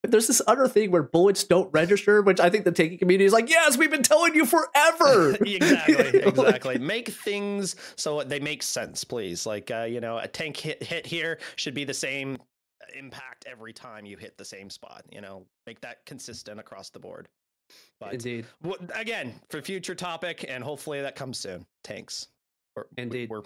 [0.03, 0.11] takes.
[0.11, 3.33] There's this other thing where bullets don't register, which I think the taking community is
[3.33, 5.35] like, yes, we've been telling you forever.
[5.45, 10.57] exactly exactly make things so they make sense please like uh, you know a tank
[10.57, 12.37] hit hit here should be the same
[12.95, 16.99] impact every time you hit the same spot you know make that consistent across the
[16.99, 17.27] board
[17.99, 18.45] but Indeed.
[18.93, 22.27] again for future topic and hopefully that comes soon tanks
[22.75, 23.29] we're, Indeed.
[23.29, 23.41] we're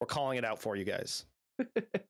[0.00, 1.24] we're calling it out for you guys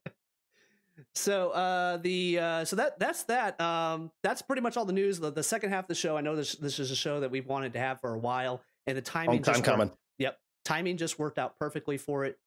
[1.14, 3.61] So uh the uh so that that's that.
[3.61, 5.20] Um that's pretty much all the news.
[5.20, 7.30] The, the second half of the show I know this this is a show that
[7.30, 9.88] we've wanted to have for a while and the timing long time just coming.
[9.88, 12.38] worked, yep timing just worked out perfectly for it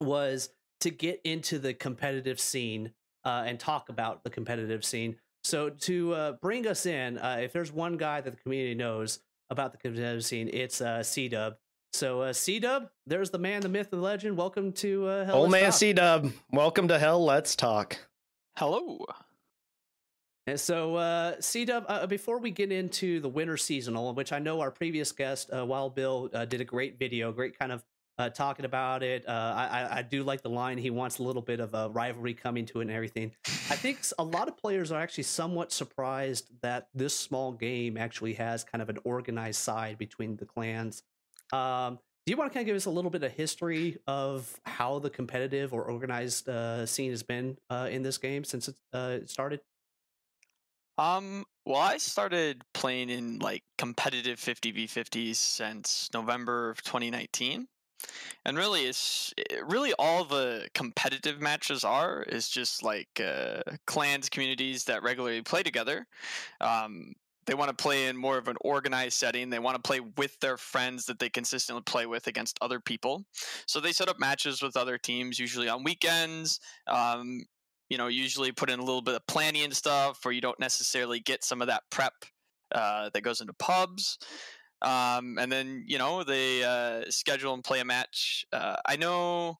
[0.00, 2.92] was to get into the competitive scene
[3.24, 5.16] uh and talk about the competitive scene.
[5.44, 9.20] So to uh bring us in uh if there's one guy that the community knows
[9.50, 11.56] about the competitive scene it's uh C-Dub
[11.98, 15.50] so uh C-Dub there's the man the myth the legend welcome to uh Hell old
[15.50, 17.98] Let's man c-dub welcome to hell let's talk
[18.56, 19.04] Hello.
[20.48, 24.40] And so, uh, C Dub, uh, before we get into the winter seasonal, which I
[24.40, 27.84] know our previous guest, uh, Wild Bill, uh, did a great video, great kind of
[28.18, 29.28] uh, talking about it.
[29.28, 31.88] Uh, I, I- I do like the line he wants a little bit of a
[31.90, 33.30] rivalry coming to it and everything.
[33.70, 38.34] I think a lot of players are actually somewhat surprised that this small game actually
[38.34, 41.04] has kind of an organized side between the clans.
[41.52, 44.60] Um, do you want to kind of give us a little bit of history of
[44.64, 48.76] how the competitive or organized uh, scene has been uh, in this game since it
[48.92, 49.60] uh, it started?
[50.98, 57.68] Um, well, I started playing in like competitive 50v50s since November of 2019.
[58.44, 59.32] And really, it's
[59.64, 65.62] really all the competitive matches are is just like uh, clans, communities that regularly play
[65.62, 66.06] together.
[66.60, 67.14] Um,
[67.48, 69.48] they want to play in more of an organized setting.
[69.48, 73.24] They want to play with their friends that they consistently play with against other people.
[73.66, 76.60] So they set up matches with other teams, usually on weekends.
[76.86, 77.46] Um,
[77.88, 80.60] you know, usually put in a little bit of planning and stuff, or you don't
[80.60, 82.12] necessarily get some of that prep
[82.74, 84.18] uh, that goes into pubs.
[84.82, 88.44] Um, and then you know they uh, schedule and play a match.
[88.52, 89.56] Uh, I know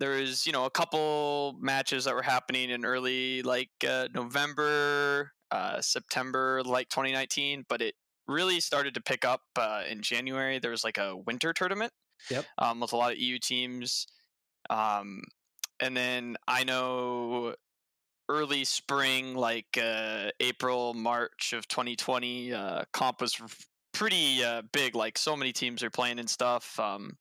[0.00, 5.30] there is you know a couple matches that were happening in early like uh, November,
[5.50, 7.94] uh, September, like 2019, but it
[8.26, 10.58] really started to pick up uh, in January.
[10.58, 11.92] There was like a winter tournament.
[12.30, 12.44] Yep.
[12.58, 14.06] Um, with a lot of EU teams.
[14.70, 15.22] Um,
[15.80, 17.54] and then I know
[18.28, 23.40] early spring, like uh, April, March of 2020, uh, comp was
[23.94, 24.94] pretty uh, big.
[24.94, 26.78] Like so many teams are playing and stuff.
[26.78, 27.16] Um,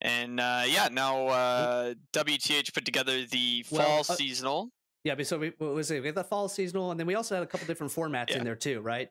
[0.00, 4.70] and uh, yeah, now uh, WTH put together the Well, fall uh, seasonal.
[5.04, 6.00] Yeah, but so we, what was it?
[6.00, 8.38] We had the fall seasonal, and then we also had a couple different formats Yeah.
[8.38, 9.08] in there too, right?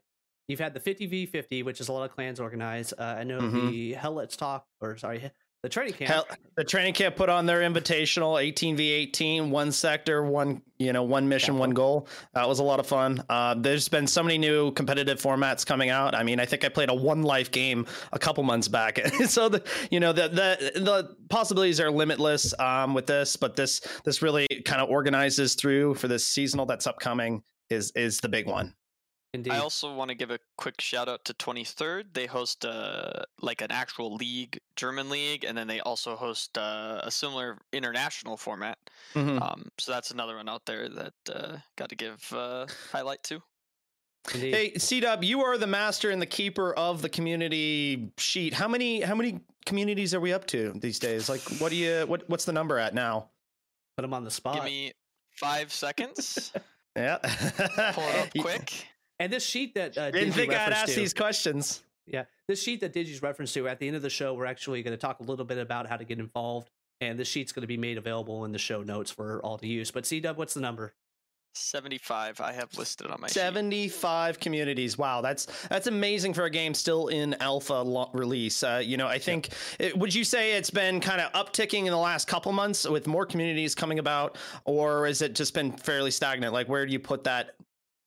[0.47, 2.93] You've had the 50v50, which is a lot of clans organized.
[2.97, 3.69] Uh, I know Mhm.
[3.69, 5.32] the Hell Let's Talk, or sorry,
[5.63, 6.10] the training camp.
[6.10, 10.91] Hell, the training camp put on their invitational 18 v 18, one sector, one you
[10.91, 12.08] know, one mission, one goal.
[12.34, 13.24] That was a lot of fun.
[13.30, 16.15] Uh, there's been so many new competitive formats coming out.
[16.15, 19.50] I mean, I think I played a one life game a couple months back, so
[19.50, 23.36] the you know the the the possibilities are limitless um, with this.
[23.36, 28.19] But this this really kind of organizes through for this seasonal that's upcoming is is
[28.19, 28.74] the big one.
[29.34, 29.54] Indeed.
[29.54, 32.08] I also want to give a quick shout out to 23rd.
[32.13, 37.00] They host uh, like an actual league, German league, and then they also host uh,
[37.04, 38.78] a similar international format.
[39.15, 39.41] Mhm.
[39.41, 43.41] Um, so that's another one out there that uh, got to give uh, highlight to.
[44.34, 44.54] Indeed.
[44.54, 48.54] Hey, C Dub, you are the master and the keeper of the community sheet.
[48.54, 51.30] How many how many communities are we up to these days?
[51.30, 53.30] Like, what do you what what's the number at now?
[53.96, 54.56] Put them on the spot.
[54.56, 54.91] Give me
[55.38, 56.52] five seconds.
[56.94, 57.20] Yeah,
[57.94, 58.86] Pull it up You- quick.
[59.21, 61.84] And this sheet that uh, Didn't Digi think I'd ask to, these questions.
[62.07, 64.81] Yeah, this sheet that Digi's referenced to at the end of the show, we're actually
[64.81, 67.62] going to talk a little bit about how to get involved, and this sheet's going
[67.62, 69.91] to be made available in the show notes for all to use.
[69.91, 70.93] But C Dub, what's the number?
[71.53, 73.34] 75 I have listed on my sheet.
[73.34, 74.97] 75 communities.
[74.97, 78.63] Wow, that's that's amazing for a game still in alpha lo- release.
[78.63, 81.91] Uh, you know, I think it, would you say it's been kind of upticking in
[81.91, 86.12] the last couple months with more communities coming about, or has it just been fairly
[86.12, 86.53] stagnant?
[86.53, 87.55] Like, where do you put that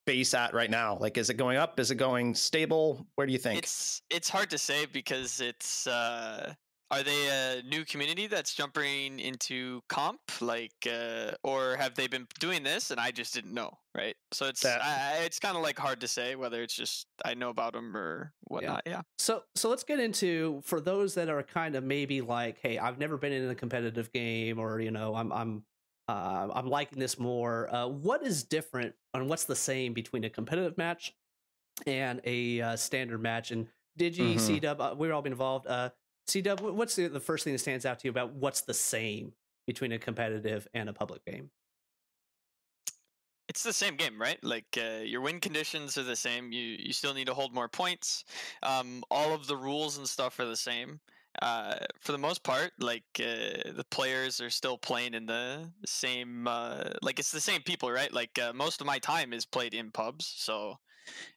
[0.07, 0.99] base at right now?
[1.01, 1.81] Like, is it going up?
[1.81, 3.07] Is it going stable?
[3.15, 3.59] Where do you think?
[3.59, 6.55] It's it's hard to say because it's uh
[6.91, 12.27] are they a new community that's jumping into comp like uh, or have they been
[12.39, 15.63] doing this and i just didn't know right so it's That- I, it's kind of
[15.63, 19.43] like hard to say whether it's just i know about them or whatnot yeah, So
[19.57, 23.17] so let's get into for those that are kind of maybe like, hey, I've never
[23.17, 25.65] been in a competitive game, or you know, I'm I'm
[26.09, 27.73] uh, I'm liking this more.
[27.75, 31.15] Uh, what is different and what's the same between a competitive match
[31.87, 33.51] and a uh, standard match?
[33.51, 34.41] And Digi, Mhm.
[34.41, 35.67] C Dub, uh, we've all been involved.
[35.67, 35.91] Uh,
[36.27, 38.75] C Dub, what's the, the first thing that stands out to you about what's the
[38.75, 39.33] same
[39.67, 41.51] between a competitive and a public game?
[43.49, 46.93] it's the same game right like uh, your win conditions are the same you you
[46.93, 48.25] still need to hold more points
[48.63, 50.99] um, all of the rules and stuff are the same
[51.43, 56.47] uh, for the most part like uh, the players are still playing in the same
[56.47, 59.75] uh, like it's the same people right like uh, most of my time is played
[59.75, 60.77] in pubs so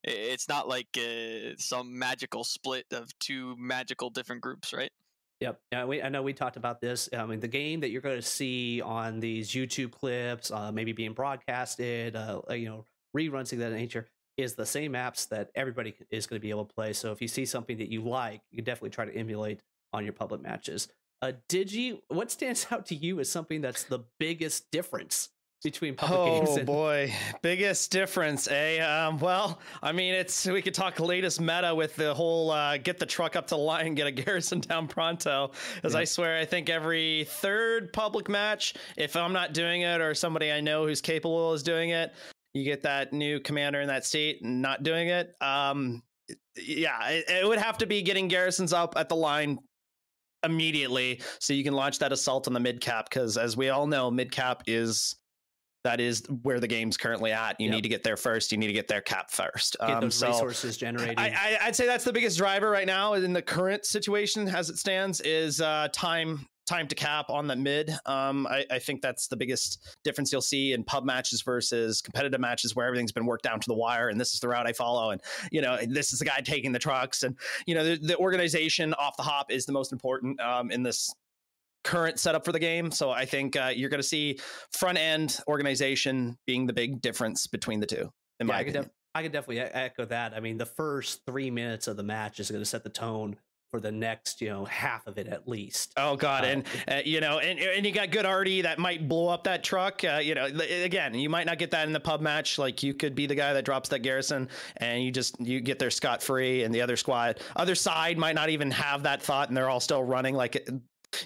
[0.03, 4.91] it's not like uh, some magical split of two magical different groups right
[5.39, 5.59] Yep.
[5.71, 7.09] Yeah, we, I know we talked about this.
[7.15, 10.93] I mean, the game that you're going to see on these YouTube clips, uh, maybe
[10.93, 12.15] being broadcasted,
[12.49, 14.07] you know, reruns of that nature,
[14.37, 16.93] is the same apps that everybody is going to be able to play.
[16.93, 19.61] So if you see something that you like, you can definitely try to emulate
[19.93, 20.87] on your public matches.
[21.21, 25.29] Uh, Digi, what stands out to you as something that's the biggest difference
[25.63, 28.79] between public games Oh and boy, biggest difference, eh?
[28.79, 32.99] Um, well, I mean, it's we could talk latest meta with the whole uh, get
[32.99, 35.51] the truck up to the line, get a garrison down pronto.
[35.83, 40.13] As I swear, I think every third public match, if I'm not doing it or
[40.13, 42.13] somebody I know who's capable is doing it,
[42.53, 45.35] you get that new commander in that seat and not doing it.
[45.41, 46.03] Um,
[46.55, 49.59] yeah, it, it would have to be getting garrisons up at the line
[50.43, 53.87] immediately so you can launch that assault on the mid cap because as we all
[53.87, 55.15] know mid cap is
[55.83, 57.75] that is where the game's currently at you Yep.
[57.75, 60.15] need to get there first you need to get their cap first get Um, those
[60.15, 61.17] so resources generated?
[61.17, 64.69] I, I, i'd say that's the biggest driver right now in the current situation as
[64.69, 67.91] it stands is uh, time time to cap on the mid.
[68.05, 72.39] Um, I, I think that's the biggest difference you'll see in pub matches versus competitive
[72.39, 74.73] matches where everything's been worked down to the wire and this is the route i
[74.73, 77.95] follow and you know this is the guy taking the trucks and you know the,
[77.97, 81.13] the organization off the hop is the most important um, in this
[81.83, 82.91] current setup for the game.
[82.91, 84.39] So i think uh, you're going to see
[84.71, 88.73] front end organization being the big difference between the two in Yeah, my I could,
[88.73, 90.33] def- I could definitely echo that.
[90.33, 93.37] I mean, the first three minutes of the match is going to set the tone
[93.71, 95.93] for the next, you know, half of it at least.
[95.97, 99.07] Oh God, Uh, and uh, you know, and and you got good arty that might
[99.07, 100.03] blow up that truck.
[100.03, 102.57] Uh, you know, li- again, you might not get that in the pub match.
[102.57, 105.79] Like you could be the guy that drops that garrison, and you just you get
[105.79, 109.49] there scot free, and the other squad, other side might not even have that thought,
[109.49, 110.65] and they're all still running like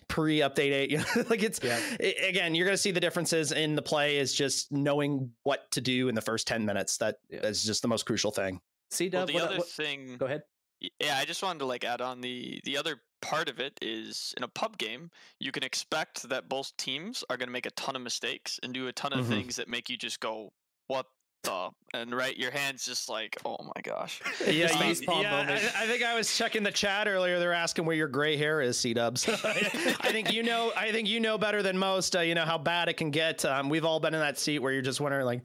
[0.07, 0.91] pre update eight.
[0.91, 1.79] You know, like it's Yeah.
[1.99, 5.81] a- again, you're gonna see the differences in the play is just knowing what to
[5.81, 6.97] do in the first ten minutes.
[6.97, 7.39] That Yeah.
[7.45, 8.61] is just the most crucial thing.
[8.89, 10.41] C well Dub, the what, other what- thing go ahead.
[10.81, 13.77] Y- Yeah, I just wanted to like add on the the other part of it
[13.81, 17.65] is in a pub game, you can expect that both teams are going to make
[17.67, 19.29] a ton of mistakes and do a ton of Mhm.
[19.29, 20.51] things that make you just go,
[20.87, 21.05] "What
[21.43, 25.45] the?" and right, your hands just like, "Oh my gosh." Yeah, Um, yeah.
[25.77, 27.37] I, I think I was checking the chat earlier.
[27.37, 29.27] They're asking where your gray hair is, C Dubs.
[29.45, 30.71] I think you know.
[30.75, 32.15] I think you know better than most.
[32.15, 33.45] Uh, you know how bad it can get.
[33.45, 35.43] Um, we've all been in that seat where you're just wondering, like,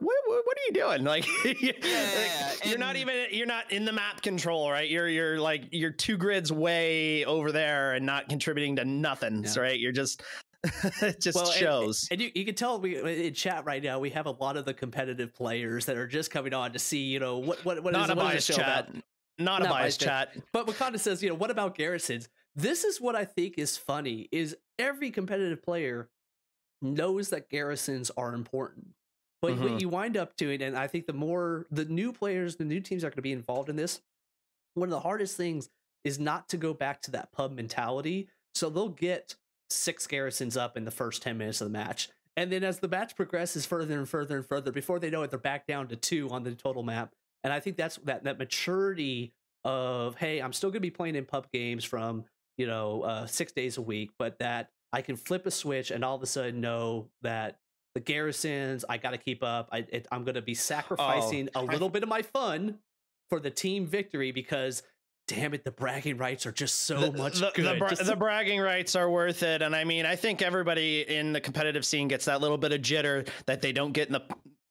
[0.00, 1.04] what, what, what are you doing?
[1.04, 1.26] Like,
[1.60, 1.72] Yeah,
[2.50, 3.26] like, you're not even.
[3.30, 4.88] You're not in the map control, right?
[4.88, 9.60] You're you're like you're two grids way over there and not contributing to nothing, Yeah.
[9.60, 9.78] right?
[9.78, 10.22] You're just.
[11.02, 12.08] it just Well, shows.
[12.10, 14.64] And you, you can tell we in chat right now we have a lot of
[14.64, 17.92] the competitive players that are just coming on to see, you know, what what what
[17.92, 18.88] not is, a what is biased show chat.
[18.90, 19.02] about?
[19.38, 20.44] Not a Not biased biased chat.
[20.52, 22.28] But Wakanda says, you know, what about garrisons?
[22.56, 26.08] This is what I think is funny is every competitive player
[26.82, 28.88] knows that garrisons are important.
[29.42, 29.60] But Mhm.
[29.60, 32.80] what you wind up doing, and I think the more the new players, the new
[32.80, 34.00] teams are going to be involved in this,
[34.74, 35.70] one of the hardest things
[36.04, 38.28] is not to go back to that pub mentality.
[38.54, 39.36] So they'll get
[39.70, 42.08] six garrisons up in the first 10 minutes of the match.
[42.36, 45.30] And then as the match progresses further and further and further, before they know it,
[45.30, 47.14] they're back down to two on the total map.
[47.42, 51.24] And I think that's that that maturity of hey, I'm still gonna be playing in
[51.24, 52.24] pub games from,
[52.56, 56.04] you know, uh, six days a week, but that I can flip a switch and
[56.04, 57.58] all of a sudden know that
[57.96, 59.70] the garrisons I got to keep up.
[59.72, 62.76] I, it, I'm going to be oh, sacrificing a little bit of my fun
[63.30, 64.82] for the team victory because,
[65.26, 67.64] damn it, the bragging rights are just so much the, good.
[67.64, 71.32] The, bra- the bragging rights are worth it, and I mean, I think everybody in
[71.32, 74.22] the competitive scene gets that little bit of jitter that they don't get in the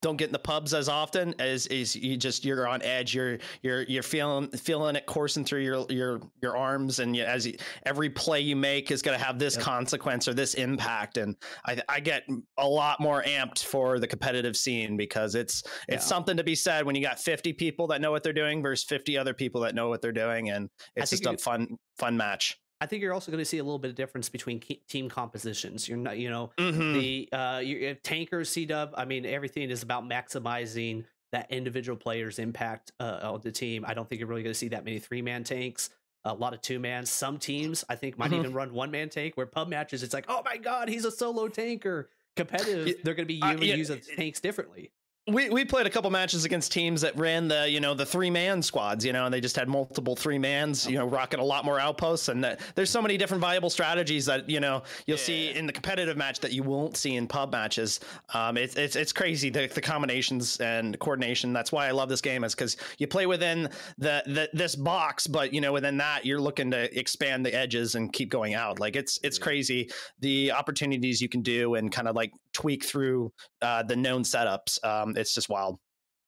[0.06, 3.16] don't get in the pubs as often as is you just you're on edge.
[3.16, 7.00] You're you're you're feeling feeling it coursing through your your your arms.
[7.00, 7.56] And you, as you,
[7.88, 9.64] every play you make is going to have this Yep.
[9.66, 11.18] consequence or this impact.
[11.18, 12.22] And I I get
[12.60, 16.08] a lot more amped for the competitive scene because it's it's Yeah.
[16.08, 18.88] something to be said when you got 50 people that know what they're doing versus
[18.88, 20.52] 50 other people that know what they're doing.
[20.52, 23.64] And it's just a fun fun match I think you're also going to see a
[23.64, 25.88] little bit of difference between team compositions.
[25.88, 26.94] You're not, you know, Mhm.
[26.94, 28.94] the uh, you have tankers, C Dub.
[28.98, 33.86] I mean, everything is about maximizing that individual player's impact uh, on the team.
[33.88, 35.90] I don't think you're really going to see that many three man tanks.
[36.24, 37.06] A lot of two man.
[37.06, 38.40] Some teams, I think, might Mhm.
[38.40, 39.38] even run one man tank.
[39.38, 42.10] Where pub matches, it's like, oh my god, he's a solo tanker.
[42.36, 44.92] Competitive, Yeah, they're going to be uh, yeah, it- tanks differently.
[45.28, 48.30] We we played a couple matches against teams that ran the you know the three
[48.30, 51.44] man squads you know and they just had multiple three mans you know rocking a
[51.44, 52.28] lot more outposts.
[52.28, 55.74] And that, there's so many different viable strategies that you know you'll see in the
[55.74, 58.00] competitive match that you won't see in pub matches.
[58.36, 61.54] Um it's it's, it's crazy the, the combinations and coordination.
[61.54, 65.26] That's why i love this game is because you play within the, the this box
[65.26, 68.80] but you know within that you're looking to expand the edges and keep going out.
[68.80, 73.32] Like it's it's crazy the opportunities you can do and kind of like tweak through
[73.62, 74.84] uh, the known setups.
[74.84, 75.78] Um, it's just wild.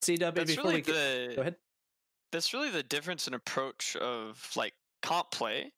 [0.04, 1.56] CW, That's really we get, the go ahead.
[2.30, 5.72] that's really the difference in approach of like comp play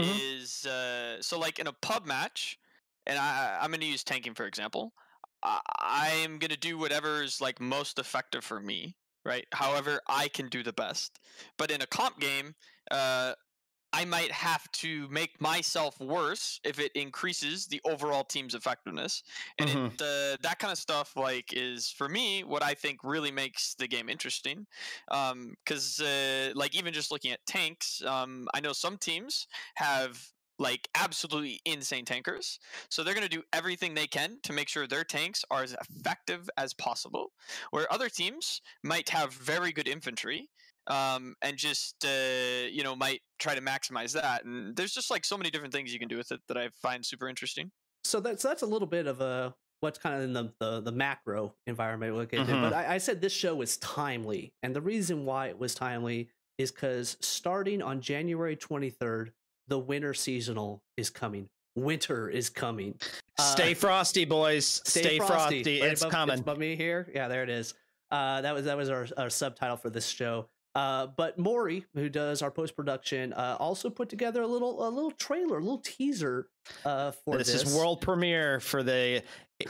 [0.00, 0.18] Mhm.
[0.40, 2.58] is uh, so like in a pub match
[3.06, 4.92] and I, i'm going to use tanking for example
[5.42, 5.60] I,
[6.24, 10.48] i'm going to do whatever is like most effective for me right however i can
[10.48, 11.18] do the best
[11.58, 12.54] but in a comp game
[12.90, 13.34] uh,
[13.92, 19.22] I might have to make myself worse if it increases the overall team's effectiveness,
[19.58, 19.98] and Mhm.
[19.98, 23.74] it, uh, that kind of stuff like is for me what I think really makes
[23.74, 24.66] the game interesting.
[25.08, 30.88] Because uh, like even just looking at tanks, um, I know some teams have like
[30.94, 35.04] absolutely insane tankers, so they're going to do everything they can to make sure their
[35.04, 37.32] tanks are as effective as possible.
[37.70, 40.50] Where other teams might have very good infantry,
[40.86, 44.44] um, and just uh, you know might try to maximize that.
[44.44, 46.70] And there's just like so many different things you can do with it that I
[46.80, 47.70] find super interesting.
[48.04, 50.92] so that's that's a little bit of a what's kind of in the the, the
[50.92, 52.52] macro environment we look into.
[52.52, 56.28] But I, I said this show is timely, and the reason why it was timely
[56.58, 59.30] is because starting on January 23rd,
[59.68, 61.48] the winter seasonal is coming.
[61.74, 62.94] Winter is coming.
[63.38, 64.82] Uh, Stay frosty, boys.
[64.84, 65.80] Stay, frosty.
[65.80, 66.32] Right It's above, coming.
[66.34, 67.10] It's above me here.
[67.14, 67.72] Yeah, there it is.
[68.10, 70.48] Uh, that was that was our, our subtitle for this show.
[70.74, 74.88] Uh, but Maury, who does our post production, uh, also put together a little a
[74.88, 76.48] little trailer, a little teaser
[76.84, 77.62] uh, for this, this.
[77.64, 79.22] is world premiere for the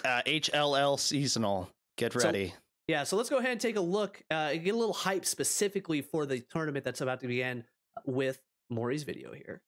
[0.04, 1.68] uh, HLL seasonal.
[1.96, 2.54] Get So- ready.
[2.88, 6.02] Yeah, so let's go ahead and take a look, uh, get a little hype specifically
[6.02, 7.64] for the tournament that's about to begin
[8.06, 8.40] with
[8.70, 9.62] Maury's video here.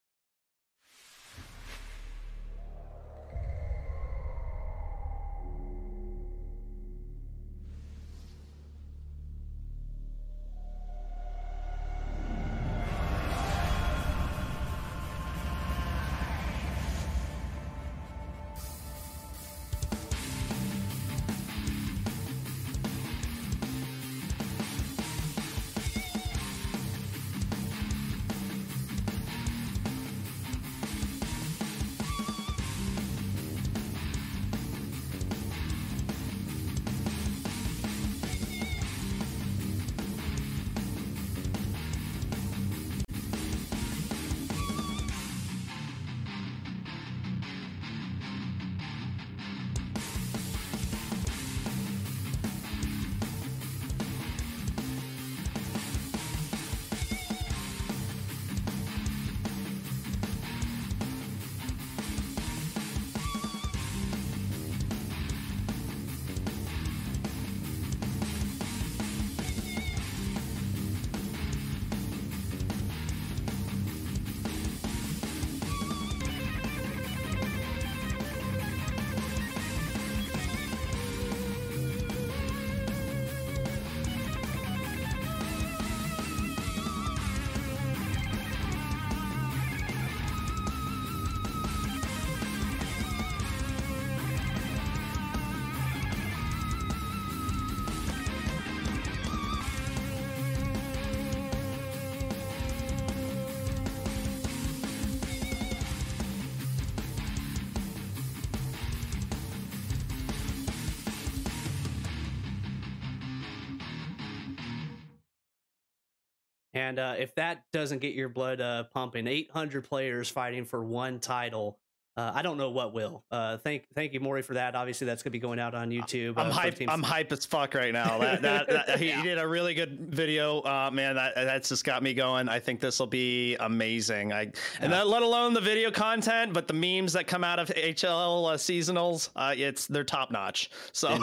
[116.95, 121.18] And uh, if that doesn't get your blood uh, pumping, 800 players fighting for one
[121.18, 121.80] title.
[122.16, 123.24] Uh, I don't know what will.
[123.30, 124.76] Uh, thank, thank you, Maury, for that.
[124.76, 126.34] Obviously, that's gonna be going out on YouTube.
[126.36, 126.78] I'm uh, hype.
[126.86, 128.18] I'm hype as fuck right now.
[128.18, 131.16] That, that, that- he, he did a really good video, uh, man.
[131.16, 132.48] That that's just got me going.
[132.48, 134.32] I think this will be amazing.
[134.32, 137.68] I and that, let alone the video content, but the memes that come out of
[137.68, 140.70] HL uh, seasonals, uh, it's they're top notch.
[140.92, 141.08] So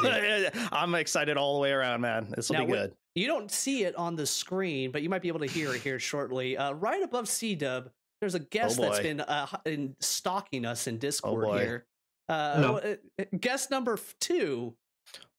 [0.74, 2.34] I'm excited all the way around, man.
[2.36, 2.94] This will Now, be good.
[3.16, 5.82] You don't see it on the screen, but you might be able to hear it
[5.82, 6.56] here shortly.
[6.58, 7.90] Uh, right above C Dub,
[8.22, 11.60] there's a guest that's been uh, in stalking us in Discord boy.
[11.60, 11.86] here.
[12.30, 12.78] Uh, Hello.
[12.78, 14.76] uh, uh, guest number two.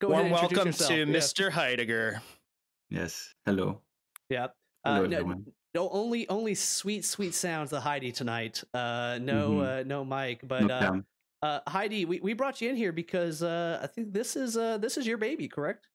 [0.01, 0.91] Go Warm ahead and introduce welcome yourself.
[0.91, 1.05] to Yeah.
[1.47, 1.51] Mr.
[1.51, 2.23] Heidegger.
[2.91, 3.33] Yes.
[3.47, 3.81] Hello.
[4.29, 4.55] Yep.
[4.85, 8.63] Hello, Uh, no, no, only only sweet sweet sounds the Heidi tonight.
[8.75, 9.81] Uh, no Mhm.
[9.81, 13.43] uh, no Mike, but No uh, uh, Heidi, we, we brought you in here because
[13.45, 15.87] uh, I think this is uh, this is your baby, correct?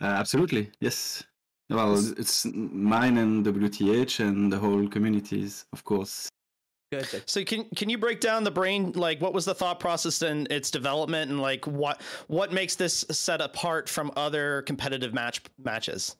[0.00, 0.70] Uh, absolutely.
[0.80, 1.24] Yes.
[1.70, 6.30] Well, it's mine and WTH and the whole communities, of course.
[6.90, 7.22] Good.
[7.26, 10.46] So can can you break down the brain like what was the thought process in
[10.50, 16.16] its development and like what what makes this set apart from other competitive match matches?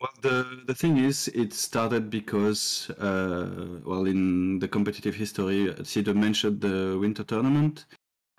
[0.00, 6.14] Well, the the thing is, it started because, uh, well, in the competitive history, Cedar
[6.14, 7.86] mentioned the winter tournament,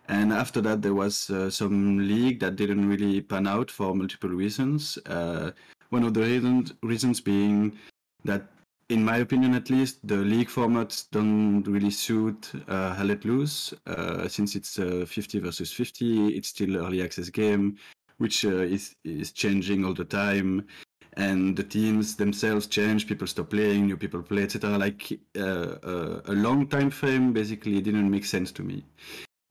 [0.07, 4.29] and after that, there was uh, some league that didn't really pan out for multiple
[4.29, 4.97] reasons.
[5.07, 5.51] Uh,
[5.89, 7.77] one of the reasons reasons being
[8.23, 8.47] that,
[8.89, 13.73] in my opinion, at least, the league formats don't really suit uh, Hell Let Loose,
[13.85, 16.29] uh, since it's a 50 versus 50.
[16.29, 17.77] It's still early access game,
[18.17, 20.67] which uh, is is changing all the time.
[21.13, 26.21] And the teams themselves change people stop playing new people play etc like uh, uh,
[26.25, 28.85] a long time frame basically didn't make sense to me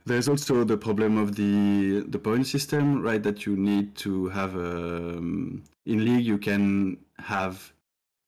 [0.06, 4.54] there's also the problem of the the point system right that you need to have
[4.56, 7.72] um, in league you can have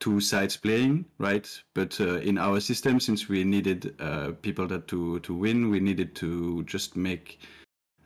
[0.00, 1.48] two sides playing right?
[1.74, 5.80] But uh, in our system since we needed uh, people that to to win we
[5.80, 7.40] needed to just make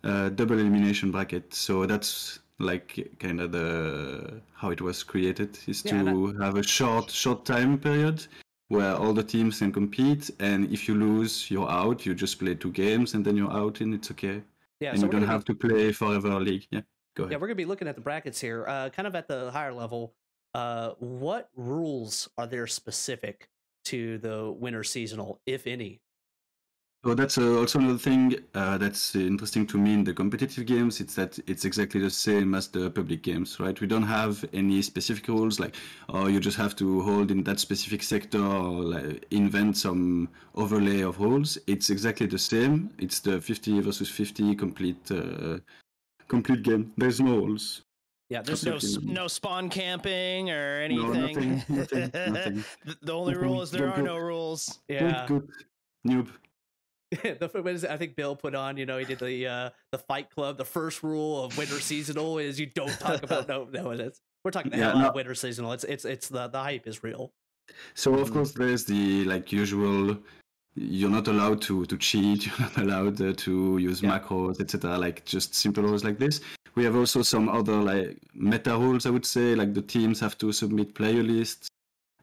[0.04, 1.54] uh, double elimination bracket.
[1.54, 6.62] So that's like kind of the how it was created is Yeah, to have a
[6.62, 8.26] short short time period
[8.72, 12.54] where all the teams can compete and if you lose you're out you just play
[12.54, 14.38] two games and then you're out and it's okay
[14.80, 14.90] Yeah.
[14.92, 16.80] and so you don't have to play forever league yeah
[17.16, 19.28] go ahead yeah we're gonna be looking at the brackets here, uh, kind of at
[19.28, 20.14] the higher level.
[20.54, 23.48] Uh, what rules are there specific
[23.90, 26.00] to the winter seasonal, if any?
[27.05, 31.00] So that's uh, also another thing uh, that's interesting to me in the competitive games.
[31.00, 33.78] It's that it's exactly the same as the public games, right?
[33.80, 35.74] We don't have any specific rules like,
[36.11, 41.00] oh, you just have to hold in that specific sector or like, invent some overlay
[41.00, 41.59] of rules.
[41.66, 42.90] It's exactly the same.
[42.98, 45.59] It's the 50 versus 50 complete uh,
[46.28, 46.92] complete game.
[46.96, 47.82] There's no rules.
[48.30, 49.12] Yeah, there's No no.
[49.12, 51.64] no spawn camping or No, anything.
[51.68, 52.64] nothing, nothing, nothing.
[53.03, 54.78] The- only rule is there are no rules.
[54.86, 55.26] Yeah.
[55.26, 55.53] Good, good.
[56.07, 56.28] Noob.
[57.22, 57.90] the what is it?
[57.90, 58.76] I think Bill put on.
[58.76, 60.56] You know, he did the uh, the Fight Club.
[60.58, 63.90] The first rule of winter seasonal is you don't talk about no no.
[63.90, 65.08] It's, we're talking the Yeah, no.
[65.08, 65.72] of winter seasonal.
[65.72, 67.32] It's it's it's the the hype is real.
[67.94, 68.32] So of Mhm.
[68.32, 70.16] course there's the like usual.
[70.74, 72.46] You're not allowed to to cheat.
[72.46, 74.18] You're not allowed uh, to use Yeah.
[74.18, 74.96] macros, etc.
[74.98, 76.40] Like just simple rules like this.
[76.74, 79.04] We have also some other like meta rules.
[79.04, 81.68] I would say like the teams have to submit player lists.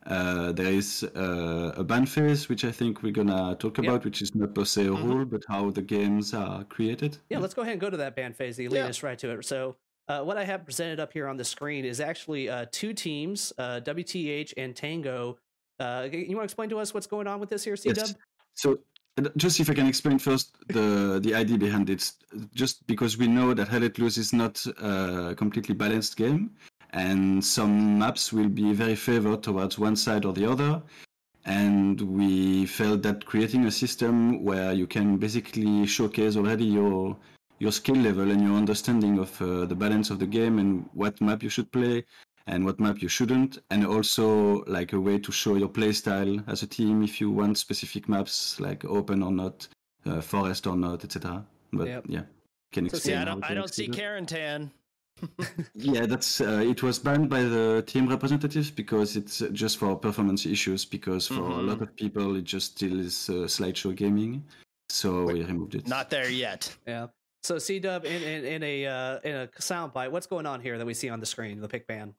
[0.10, 3.86] Uh, there is uh, a ban phase, which I think we're gonna talk Yeah.
[3.91, 5.03] about, which is not per se a Mhm.
[5.03, 7.18] rule, but how the games are created.
[7.30, 8.57] Yeah, let's go ahead and go to that ban phase.
[8.57, 8.88] The lead Yeah.
[8.88, 9.45] us right to it.
[9.45, 9.76] So,
[10.07, 13.53] uh, what I have presented up here on the screen is actually uh, two teams,
[13.60, 15.38] uh, WTH and Tango.
[15.80, 18.07] Uh, you want to explain to us what's going on with this here, C Dub?
[18.07, 18.16] Yes.
[18.55, 18.80] So
[19.20, 22.12] uh, just if I can explain first the the idea behind it,
[22.55, 26.49] just because we know that Hell Let Loose is not a completely balanced game,
[26.91, 30.81] and some maps will be very favored towards one side or the other,
[31.45, 37.15] and we felt that creating a system where you can basically showcase already your
[37.59, 41.19] your skill level and your understanding of uh, the balance of the game and what
[41.19, 42.05] map you should play
[42.47, 46.39] and what map you shouldn't and also like a way to show your play style
[46.47, 49.67] as a team if you want specific maps like open or not
[50.05, 52.05] uh, forest or not etc but Yep.
[52.07, 52.23] yeah
[52.71, 53.97] can So, see, I don't, I don't works see better.
[55.20, 55.65] Karen Tan.
[55.76, 59.95] yeah that's uh, it was banned by the team representatives because it's uh, just for
[59.95, 64.43] performance issues because for a lot of people it just still is uh, slideshow gaming
[64.89, 66.76] so we removed it Not there yet.
[66.88, 67.07] Yeah.
[67.43, 70.78] So, C Dub in, in in a uh, in a soundbite, what's going on here
[70.78, 71.61] that we see on the screen?
[71.61, 72.13] The pick ban.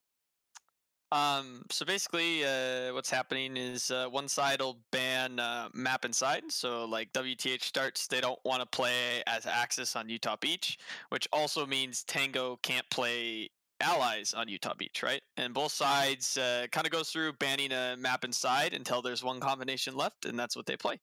[1.13, 6.45] Um, so basically, uh, what's happening is uh, one side will ban uh, map inside.
[6.51, 11.27] So like WTH starts, they don't want to play as Axis on Utah Beach, which
[11.33, 13.51] also means Tango can't play
[13.81, 15.23] allies on Utah Beach, right?
[15.37, 19.41] And both sides uh, kind of goes through banning a map inside until there's one
[19.41, 20.99] combination left, and that's what they play.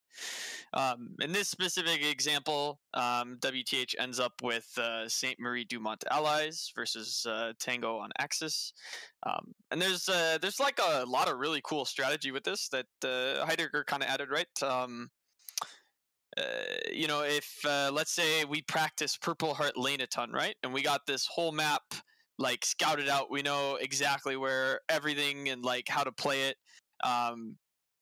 [0.73, 7.53] Um, in this specific example, um, WTH ends up with uh, Sainte-Marie-du-Mont allies versus uh,
[7.59, 8.73] Tango on Axis.
[9.25, 12.86] Um, and there's uh, there's like a lot of really cool strategy with this that
[13.03, 14.47] uh, Heidegger kind of added, right?
[14.63, 15.09] Um,
[16.38, 16.43] uh,
[16.93, 20.73] you know, if uh, let's say we practice Purple Heart Lane a ton, right, and
[20.73, 21.82] we got this whole map
[22.38, 26.58] like scouted out, we know exactly where everything and like how to play it.
[27.04, 27.56] Um,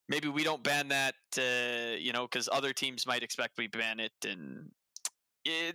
[0.10, 4.00] maybe we don't ban that, uh, you know, because other teams might expect we ban
[4.00, 4.70] it, and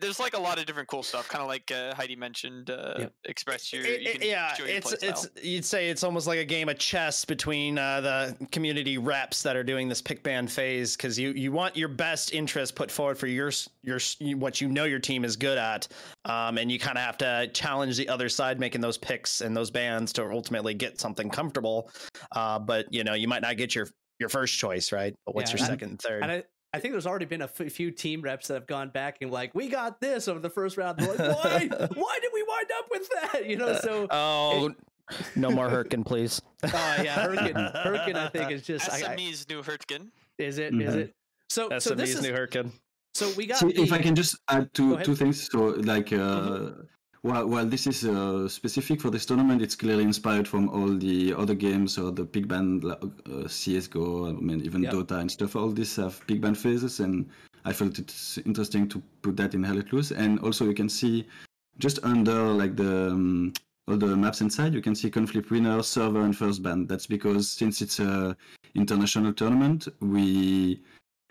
[0.01, 1.29] there's like a lot of different cool stuff.
[1.29, 3.12] Kind of like uh, Heidi mentioned, uh, Yep.
[3.25, 5.31] express your, It- you it- yeah, your it's it's style.
[5.43, 9.57] you'd say it's almost like a game of chess between uh, the community reps that
[9.57, 13.16] are doing this pick ban phase because you you want your best interest put forward
[13.18, 13.51] for your
[13.83, 13.99] your
[14.37, 15.87] what you know your team is good at,
[16.25, 19.57] um, and you kind of have to challenge the other side making those picks and
[19.57, 21.91] those bands to ultimately get something comfortable.
[22.33, 25.51] Uh, but you know you might not get your your first choice right, but what's
[25.51, 26.23] Yeah, your and- second and third?
[26.23, 26.43] And I,
[26.73, 29.31] I think there's already been a f- few team reps that have gone back and
[29.31, 30.99] like, we got this over the first round.
[30.99, 31.68] They're like, why?
[31.95, 33.47] why did we wind up with that?
[33.47, 34.71] You know, so oh,
[35.35, 36.41] no more Hurtgen, please.
[36.62, 36.68] oh
[37.03, 40.11] yeah, Hurricane, Hurricane, I think is just I, I, SME's new Hurtgen.
[40.39, 40.99] is it is Mhm.
[40.99, 41.14] it
[41.49, 42.71] so so this is new Hurtgen.
[43.14, 45.49] so we got See, if I can just add two two things.
[45.51, 46.87] So, like, uh, Mhm.
[47.23, 51.35] While while this is uh, specific for this tournament, it's clearly inspired from all the
[51.35, 52.97] other games or the big band uh,
[53.47, 54.29] CS:GO.
[54.29, 54.93] I mean, even Yep.
[54.93, 55.57] Dota and stuff.
[55.57, 57.29] All these have big band phases, and
[57.64, 60.12] I felt it's interesting to put that in Hell Let Loose.
[60.12, 61.27] And also, you can see
[61.79, 63.53] just under like the um,
[63.87, 66.89] all the maps inside, you can see conflict winner, server, and first band.
[66.89, 68.37] That's because since it's a
[68.75, 70.81] international tournament, we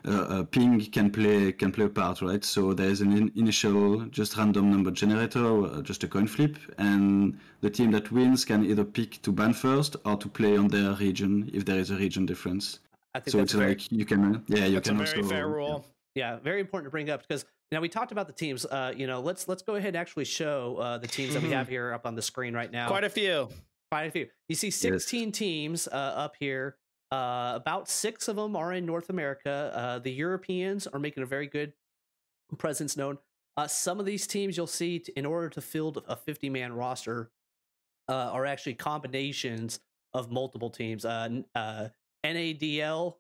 [0.05, 2.43] uh, uh, ping can play can play a part, right?
[2.43, 7.37] So there's an in- initial just random number generator, uh, just a coin flip, and
[7.61, 10.93] the team that wins can either pick to ban first or to play on their
[10.93, 12.79] region if there is a region difference.
[13.13, 14.97] I think So that's it's very, like you can, uh, yeah, you That's a can
[15.05, 15.53] very also fair yeah.
[15.53, 15.85] rule.
[16.15, 18.65] yeah very important to bring up because now we talked about the teams.
[18.65, 21.51] Uh, you know, let's let's go ahead and actually show uh, the teams that we
[21.51, 22.87] have here up on the screen right now.
[22.87, 23.49] Quite a few.
[23.91, 24.27] quite a few.
[24.47, 26.77] You see 16 teams uh, up here.
[27.11, 29.71] Uh, about six of them are in North America.
[29.73, 31.73] Uh, the Europeans are making a very good
[32.57, 33.17] presence known.
[33.57, 36.73] Uh, some of these teams you'll see, t- in order to field a 50 man
[36.73, 37.31] roster,
[38.07, 39.79] uh, are actually combinations
[40.13, 41.03] of multiple teams.
[41.03, 41.89] Uh,
[42.23, 43.15] NADL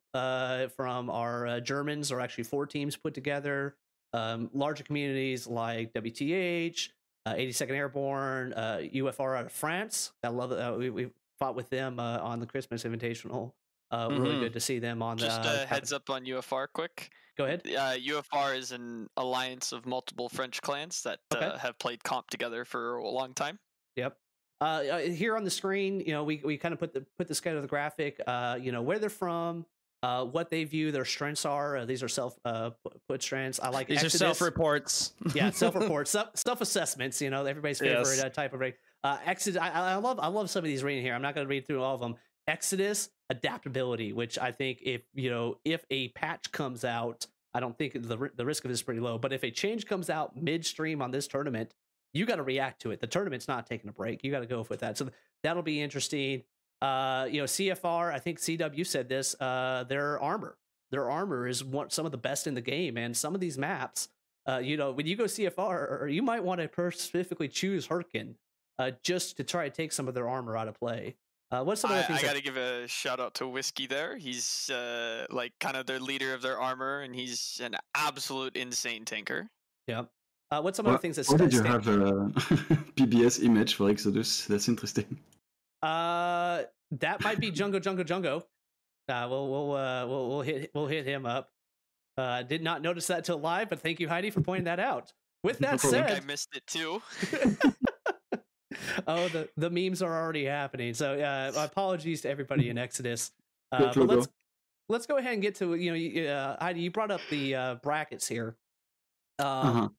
[0.75, 3.75] from our Germans are actually four teams put together.
[4.13, 6.89] Um, larger communities like WTH,
[7.25, 10.11] uh, 82nd Airborne, UFR out of France.
[10.23, 13.53] I love we, we fought with them on the Christmas Invitational.
[13.91, 14.39] Uh, Really Mhm.
[14.41, 15.63] good to see them on Just the.
[15.63, 17.09] a heads up on UFR quick.
[17.37, 17.61] Go ahead.
[17.65, 21.45] Uh, UFR is an alliance of multiple French clans that Okay.
[21.45, 23.59] uh, have played comp together for a long time.
[23.95, 24.17] Yep.
[24.61, 27.27] Uh, uh, here on the screen, you know, we, we kind of put the put
[27.27, 28.19] this kind of the graphic.
[28.27, 29.65] Uh, you know, where they're from,
[30.03, 31.77] uh, what they view their strengths are.
[31.77, 32.71] Uh, these are self uh,
[33.07, 33.59] put strengths.
[33.61, 35.13] I like These are self reports.
[35.33, 37.21] yeah, self reports, self self assessments.
[37.21, 38.21] You know, everybody's favorite Yes.
[38.21, 38.75] uh, type of rate.
[39.03, 39.61] Uh, Exodus.
[39.61, 41.15] I, I love I love some of these reading here.
[41.15, 42.17] I'm not going to read through all of them.
[42.47, 47.77] Exodus adaptability, which I think if you know if a patch comes out, I don't
[47.77, 49.17] think the the risk of this is pretty low.
[49.17, 51.73] But if a change comes out midstream on this tournament,
[52.13, 52.99] you got to react to it.
[52.99, 54.23] The tournament's not taking a break.
[54.23, 54.97] You got to go with that.
[54.97, 55.09] So
[55.43, 56.43] that'll be interesting.
[56.81, 58.13] Uh, you know, CFR.
[58.13, 59.35] I think CW said this.
[59.39, 60.57] Uh, their armor,
[60.91, 63.57] their armor is one some of the best in the game, and some of these
[63.57, 64.09] maps
[64.49, 68.35] uh, you know, when you go CFR, or you might want to specifically choose Hurricane
[68.79, 71.15] uh, just to try to take some of their armor out of play.
[71.51, 72.19] Uh, what's some of I, the things?
[72.19, 74.15] I that- got to give a shout out to Whiskey there.
[74.17, 79.05] He's uh, like kind of their leader of their armor, and he's an absolute insane
[79.05, 79.49] tanker.
[79.87, 80.03] yeah.
[80.51, 82.01] Uh, what's some of the things that why did you stand- have a
[82.97, 84.45] PBS image for Exodus?
[84.45, 85.05] That's interesting.
[85.83, 86.63] Uh,
[86.99, 88.43] that might be Jungo Jungo Jungo.
[89.07, 91.49] Uh, we'll we'll uh, we'll we'll hit we'll hit him up.
[92.17, 95.13] Uh, did not notice that till live, but thank you, Heidi, for pointing that out.
[95.43, 96.03] With that problem.
[96.03, 96.99] I I missed it too.
[99.07, 100.93] oh, the the memes are already happening.
[100.93, 103.31] So uh, apologies to everybody in Exodus.
[103.71, 104.27] Uh, but let's
[104.87, 106.81] let's go ahead and get to you know uh, Heidi.
[106.81, 108.57] You brought up the uh, brackets here.
[109.37, 109.89] Um, Uh-huh.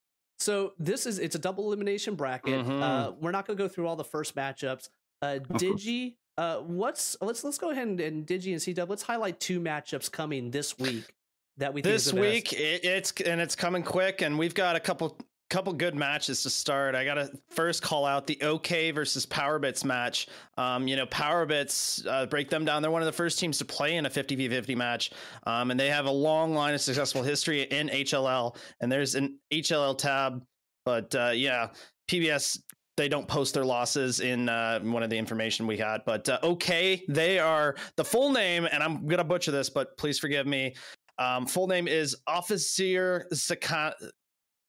[0.41, 2.67] So this is it's a double elimination bracket.
[2.67, 2.83] Mhm.
[2.83, 4.89] Uh, we're not going to go through all the first matchups.
[5.23, 5.39] Uh.
[5.53, 8.89] Digi, uh, what's let's let's go ahead and, and Digi and CW.
[8.89, 11.15] Let's highlight two matchups coming this week
[11.59, 14.75] that we think is this week it, it's and it's coming quick and we've got
[14.75, 15.17] a couple
[15.51, 16.95] couple good matches to start.
[16.95, 20.29] I gotta first call out the ok versus powerbits match.
[20.57, 22.83] Um, you know powerbits uh, break them down.
[22.83, 25.11] They're one of the first teams to play in a 50v50 match.
[25.47, 29.39] Um, and they have a long line of successful history in hll and there's an
[29.53, 30.43] hll tab.
[30.87, 31.69] But uh, yeah
[32.11, 32.59] pbs
[32.97, 36.03] they don't post their losses in uh, one of the information we had.
[36.07, 40.19] But uh, okay they are the full name and i'm gonna butcher this but please
[40.19, 40.75] forgive me.
[41.19, 43.27] Um, full name is Officer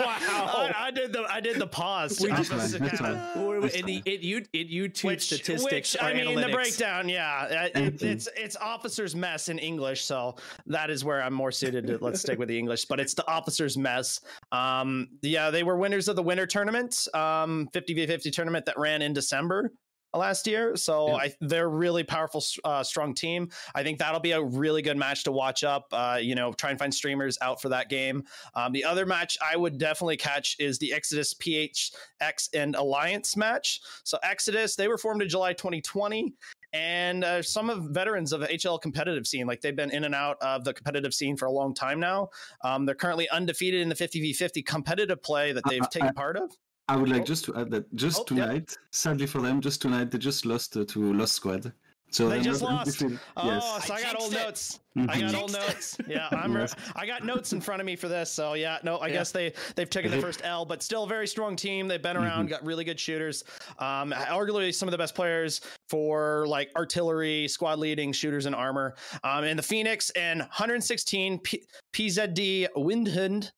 [0.00, 2.20] I, I did the I did the pause.
[2.20, 3.60] We That's just- fine, that's fine.
[3.60, 4.14] That's in the fine.
[4.14, 8.28] in, you, in YouTube Which, statistics, which I mean, the breakdown, yeah, uh, it, it's
[8.36, 10.36] it's officer's mess in English, so
[10.66, 11.98] that is where I'm more suited to.
[12.00, 14.20] Let's stick with the English, but it's the officer's mess.
[14.50, 19.12] Um, yeah, they were winners of the winter tournament, um, 50v50 tournament that ran in
[19.12, 19.72] December.
[20.14, 20.76] Last year.
[20.76, 21.14] So Yeah.
[21.16, 23.50] I, they're really powerful, uh, strong team.
[23.74, 25.86] I think that'll be a really good match to watch up.
[25.92, 28.24] Uh, you know, try and find streamers out for that game.
[28.54, 33.80] Um, the other match I would definitely catch is the Exodus PHX and Alliance match.
[34.04, 36.34] So Exodus, they were formed in July 2020.
[36.74, 40.14] And uh, some of veterans of the HL competitive scene, like they've been in and
[40.14, 42.30] out of the competitive scene for a long time now.
[42.64, 46.50] Um, they're currently undefeated in the 50v50 competitive play that they've I- taken part of.
[46.88, 47.24] I would like Oh.
[47.24, 48.44] just to add that just Oh, yeah.
[48.46, 51.72] tonight, sadly for them, just tonight they just lost uh, to Lost Squad.
[52.10, 52.86] So They just lost.
[53.00, 53.18] undefeated.
[53.38, 53.86] Oh, yes.
[53.86, 54.36] so I, I got old it.
[54.36, 54.80] notes.
[54.96, 55.20] I Mhm.
[55.32, 55.96] got old notes.
[56.06, 56.52] Yeah, I'm.
[56.52, 56.74] Yes.
[56.94, 58.30] I got notes in front of me for this.
[58.30, 59.14] So yeah, no, I Yeah.
[59.14, 61.88] guess they they've taken the first L, but still a very strong team.
[61.88, 63.44] They've been around, got really good shooters.
[63.78, 68.94] Um, arguably some of the best players for like artillery, squad leading shooters and armor.
[69.24, 71.64] Um, and the Phoenix and 116 P-
[71.94, 73.50] PZD Windhood.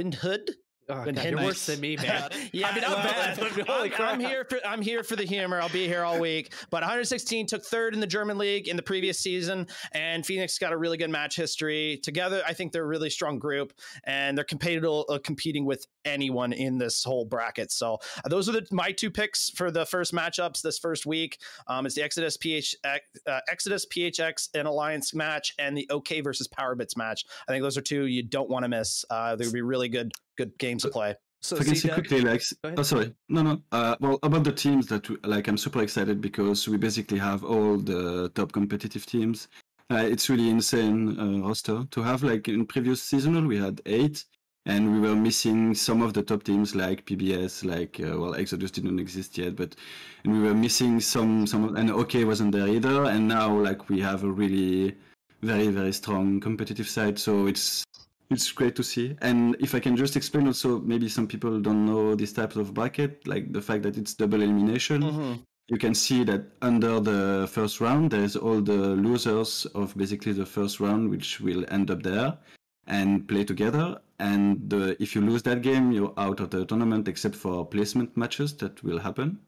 [0.00, 0.48] Windhood.
[0.90, 2.30] Oh, God, you're worse than me, man.
[2.52, 4.12] Yeah, I mean, I'm well, bad, but holy I'm, crap.
[4.14, 5.60] I'm here for I'm here for the humor.
[5.60, 6.54] I'll be here all week.
[6.70, 10.72] But 116 took third in the German league in the previous season, and Phoenix got
[10.72, 12.00] a really good match history.
[12.02, 13.74] Together, I think they're a really strong group,
[14.04, 17.70] and they're compatible uh, competing with anyone in this whole bracket.
[17.70, 21.38] So uh, those are the, my two picks for the first matchups this first week.
[21.66, 26.48] Um, it's the Exodus PH uh, Exodus PHX and Alliance match, and the OK versus
[26.48, 27.24] Powerbits match.
[27.46, 29.04] I think those are two you don't want to miss.
[29.10, 31.14] Uh, they would be really good good games to play.
[31.40, 33.62] So If I can say C-Dub- quickly, like, oh, sorry, no, no.
[33.70, 37.44] Uh, well, about the teams that, we, like, I'm super excited because we basically have
[37.44, 39.48] all the top competitive teams.
[39.90, 42.22] Uh, it's really insane uh, roster to have.
[42.22, 44.24] Like in previous seasonal, we had eight,
[44.66, 48.70] and we were missing some of the top teams like PBS, like uh, well, Exodus
[48.70, 49.76] didn't exist yet, but
[50.24, 53.04] and we were missing some some, of, and OK wasn't there either.
[53.04, 54.94] And now, like, we have a really
[55.40, 57.18] very very strong competitive side.
[57.18, 57.84] So it's
[58.30, 59.16] it's great to see.
[59.20, 62.74] And if I can just explain also, maybe some people don't know this type of
[62.74, 65.02] bracket, like the fact that it's double elimination.
[65.02, 65.34] Mm-hmm.
[65.68, 70.46] You can see that under the first round, there's all the losers of basically the
[70.46, 72.38] first round, which will end up there
[72.86, 74.00] and play together.
[74.18, 78.16] And the, if you lose that game, you're out of the tournament, except for placement
[78.16, 79.38] matches that will happen.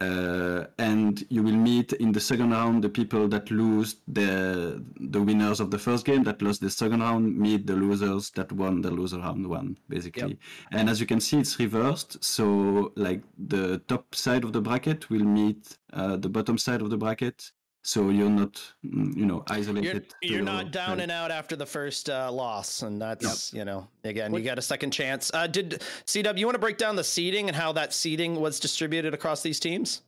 [0.00, 5.20] Uh, and you will meet in the second round the people that lose the the
[5.20, 8.80] winners of the first game that lost the second round meet the losers that won
[8.80, 10.38] the loser round one basically.
[10.72, 12.24] And as you can see it's reversed.
[12.24, 16.88] So like the top side of the bracket will meet uh, the bottom side of
[16.88, 17.50] the bracket
[17.82, 18.54] so you're not
[18.84, 21.00] mm, you know You're, isolated you're not down side.
[21.00, 24.62] and out after the first uh, loss, and that's you know again you got a
[24.62, 25.30] second chance.
[25.32, 28.60] Uh, did CW you want to break down the seeding and how that seeding was
[28.60, 30.02] distributed across these teams?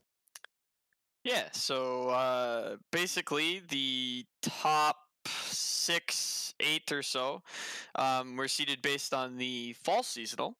[1.24, 4.96] Yeah, so uh, basically the top
[5.46, 7.42] six, eight or so
[7.94, 10.56] um, were seeded based on the fall seasonal.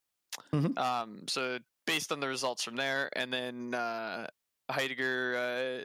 [0.52, 0.78] Mhm.
[0.78, 4.28] Um, so based on the results from there, and then uh,
[4.70, 5.84] Heidegger, uh,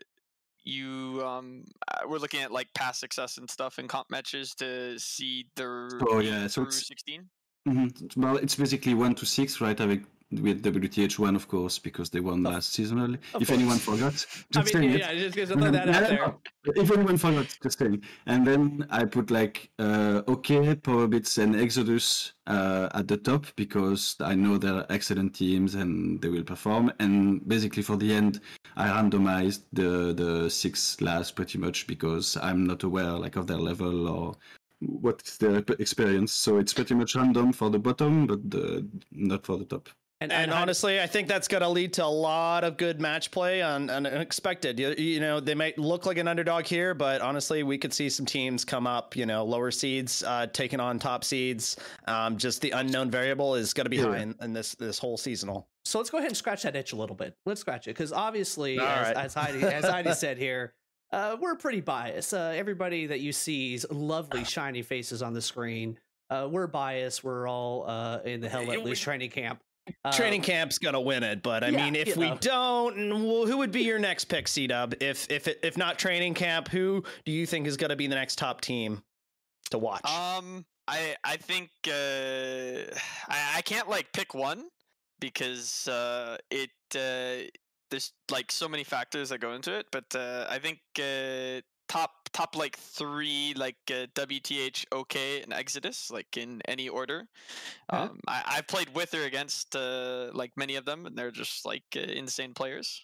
[0.68, 5.00] you um, uh, we're looking at like past success and stuff in comp matches to
[5.00, 7.30] see the oh yeah, so it's- sixteen.
[7.68, 8.16] Mhm.
[8.16, 9.78] Well, it's basically one to six, right?
[9.80, 10.02] Avec,
[10.32, 13.18] with WTH one, of course, because they won last season.
[13.34, 14.24] of If anyone course.
[14.24, 14.26] forgot,
[14.56, 15.00] I just mean, saying it.
[15.00, 16.36] yeah, just because I throw that out there.
[16.76, 18.02] If anyone forgot, just saying.
[18.26, 24.18] And then I put like uh, OK, Powerbits, and Exodus uh, at the top because
[24.20, 26.92] I know they're excellent teams and they will perform.
[27.00, 28.42] And basically, for the end,
[28.76, 33.58] I randomized the the six last pretty much because I'm not aware like of their
[33.58, 34.36] level or
[34.82, 36.34] what is their experience.
[36.34, 39.90] So it's pretty much random for the bottom, but the, not for the top.
[40.20, 43.00] And, And Heide- honestly, I think that's going to lead to a lot of good
[43.00, 44.80] match play on, on unexpected.
[44.80, 48.10] You, you know, they might look like an underdog here, but honestly, we could see
[48.10, 49.16] some teams come up.
[49.16, 51.78] You know, lower seeds uh, taking on top seeds.
[52.08, 54.06] Um, just the unknown variable is going to be Yeah.
[54.08, 55.68] high in, in this this whole seasonal.
[55.86, 57.36] So let's go ahead and scratch that itch a little bit.
[57.46, 59.16] Let's scratch it because obviously, as, right.
[59.16, 60.74] as Heidi as Heidi said here,
[61.12, 62.34] uh, we're pretty biased.
[62.34, 66.00] Uh, everybody that you see's lovely shiny faces on the screen.
[66.32, 67.24] Uh, we're biased.
[67.24, 69.62] We're all uh, in the Hell Let Loose training camp.
[70.14, 72.38] Training camp's going to win it, but I yeah, mean, if we know.
[72.38, 74.96] don't, well, who would be your next pick, C Dub?
[75.00, 78.16] If if if not training camp, who do you think is going to be the
[78.16, 79.04] next top team
[79.72, 80.06] to watch?
[80.06, 82.94] Um, I I think uh,
[83.30, 84.66] I I can't like pick one
[85.20, 87.48] because uh, it uh,
[87.90, 89.88] there's like so many factors that go into it.
[89.92, 96.12] But uh, I think uh, top top like three like uh, WTH, OK, and Exodus
[96.12, 97.28] like in any order.
[97.92, 98.02] Yeah.
[98.04, 101.66] Um, I I've played with or against uh, like many of them, and they're just
[101.66, 103.02] like uh, insane players.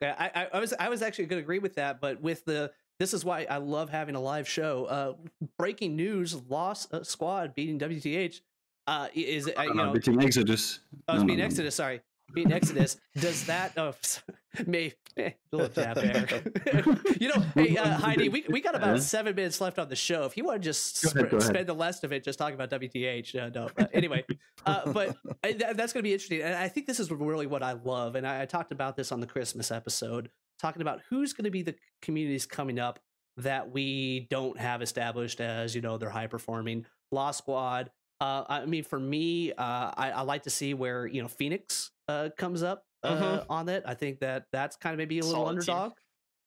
[0.00, 2.44] Yeah, I, I, I was I was actually going to agree with that, but with
[2.44, 2.70] the
[3.00, 4.84] this is why I love having a live show.
[4.84, 5.12] Uh,
[5.58, 8.40] breaking news: Lost uh, Squad beating WTH.
[8.86, 9.92] Uh, is it, uh, you Uh, know?
[9.92, 10.80] between Exodus.
[11.08, 11.46] I was no, being no, no.
[11.46, 11.74] Exodus.
[11.74, 12.00] Sorry,
[12.32, 12.96] being Exodus.
[13.16, 13.72] Does that?
[13.76, 13.94] Oh,
[14.66, 17.14] Me, eh, that there.
[17.20, 20.24] you know, hey uh, Heidi, we, we got about seven minutes left on the show.
[20.24, 21.42] If you want to just ahead, sp- ahead.
[21.42, 23.68] spend the rest of it just talking about WTH, uh, no.
[23.74, 24.24] But anyway,
[24.64, 27.62] uh, but I, that's going to be interesting, and I think this is really what
[27.62, 28.14] I love.
[28.14, 31.50] And I, I talked about this on the Christmas episode, talking about who's going to
[31.50, 33.00] be the communities coming up
[33.36, 36.86] that we don't have established as you know they're high performing.
[37.12, 37.90] Law Squad.
[38.20, 41.90] Uh, I mean, for me, uh, I, I like to see where you know Phoenix
[42.08, 43.46] uh, comes up uh, Mhm.
[43.48, 43.82] on it.
[43.86, 45.74] I think that that's kind of maybe a little Solid team.
[45.74, 45.92] underdog.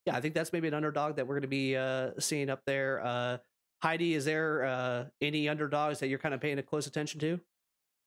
[0.05, 2.61] Yeah, I think that's maybe an underdog that we're going to be uh, seeing up
[2.65, 3.03] there.
[3.05, 3.37] Uh,
[3.83, 7.39] Heidi, is there uh, any underdogs that you're kind of paying a close attention to?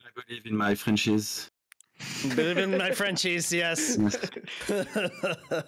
[0.05, 1.51] I believe in my Frenchies.
[2.35, 3.97] Believe in my Frenchies, yes.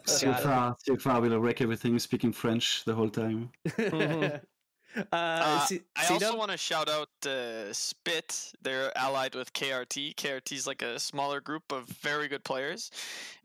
[0.06, 3.50] So far, so far, we'll wreck everything speaking French the whole time.
[3.66, 4.40] Mhm.
[4.96, 6.38] Uh, Uh, C- I also C-Dub?
[6.38, 8.52] want to shout out uh, Spit.
[8.62, 10.14] They're allied with KRT.
[10.16, 12.90] KRT is like a smaller group of very good players,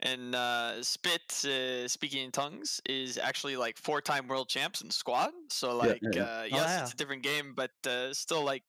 [0.00, 5.30] and uh, Spit, uh, speaking in tongues, is actually like four-time world champs in squad.
[5.50, 6.22] So like, yeah, yeah.
[6.22, 6.82] Uh, yes, yeah.
[6.82, 8.62] it's a different game, but uh, still like,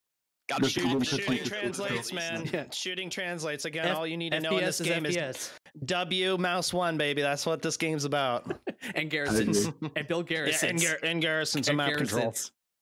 [0.49, 1.19] got The to problem shoot.
[1.19, 2.49] is Shooting French translates, man.
[2.53, 2.65] Yeah.
[2.71, 3.63] Shooting translates.
[3.65, 5.51] Again, F- all you need to know in this is game is FPS.
[5.85, 7.21] W mouse one, baby.
[7.21, 8.51] That's what this game's about.
[8.95, 9.89] and Garrisons agree.
[9.95, 12.33] and Bill Yeah, Garrisons and, Gar- and Garrison's a and map control.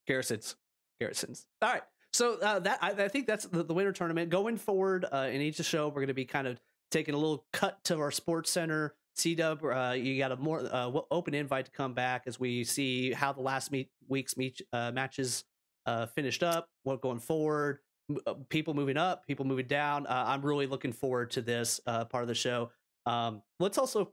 [0.06, 0.56] Garrisons.
[1.00, 1.46] Garrisons.
[1.60, 1.82] All right.
[2.12, 4.30] So uh, that I, I think that's the, the winter tournament.
[4.30, 7.46] Going forward uh, in each show, we're going to be kind of taking a little
[7.52, 8.94] cut to our sports center.
[9.14, 12.64] C Dub, uh, you got a more uh, open invite to come back as we
[12.64, 15.44] see how the last meet, week's meet, uh, matches
[15.86, 16.68] uh, finished up.
[16.84, 17.78] What going forward?
[18.10, 20.06] m- People moving up, people moving down.
[20.06, 22.70] Uh, I'm really looking forward to this uh, part of the show.
[23.04, 24.12] Um, let's also,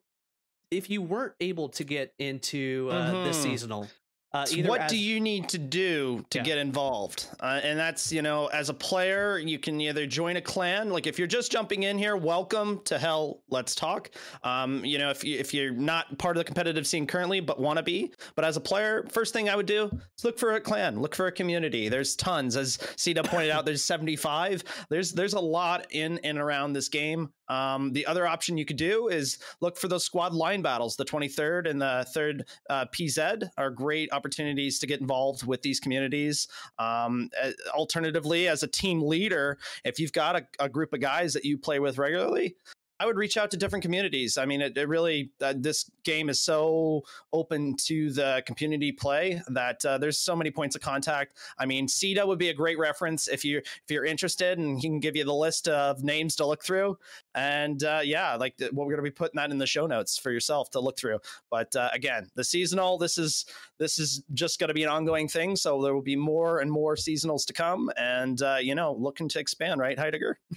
[0.71, 3.43] if you weren't able to get into uh, this Mhm.
[3.43, 3.87] seasonal,
[4.33, 6.43] uh, So what as- do you need to do to Yeah.
[6.43, 7.27] get involved?
[7.39, 10.89] Uh, and that's, you know, as a player, you can either join a clan.
[10.91, 13.41] Like if you're just jumping in here, welcome to Hell.
[13.49, 14.11] Let's talk.
[14.43, 17.59] Um, you know, if you if you're not part of the competitive scene currently, but
[17.59, 20.53] want to be, but as a player, first thing I would do is look for
[20.53, 21.89] a clan, look for a community.
[21.89, 23.65] There's tons, as Cita pointed out.
[23.65, 24.63] There's 75.
[24.89, 27.29] There's there's a lot in and around this game.
[27.49, 30.95] Um, the other option you could do is look for those squad line battles.
[30.95, 35.79] The 23rd and the third uh, PZ are great opportunities to get involved with these
[35.79, 36.47] communities.
[36.77, 37.29] Um,
[37.73, 41.57] alternatively, as a team leader, if you've got a, a group of guys that you
[41.57, 42.55] play with regularly,
[42.99, 44.37] I would reach out to different communities.
[44.37, 49.41] I mean, it, it really uh, this game is so open to the community play
[49.47, 51.37] that uh, there's so many points of contact.
[51.57, 54.87] I mean, CETA would be a great reference if you if you're interested, and he
[54.87, 56.97] can give you the list of names to look through.
[57.35, 59.87] And uh, yeah, like the, well, we're going to be putting that in the show
[59.87, 61.19] notes for yourself to look through.
[61.49, 63.45] But uh, again, the seasonal this is
[63.77, 65.55] this is just going to be an ongoing thing.
[65.55, 69.29] So there will be more and more seasonals to come, and uh, you know, looking
[69.29, 70.37] to expand, right, Heidegger?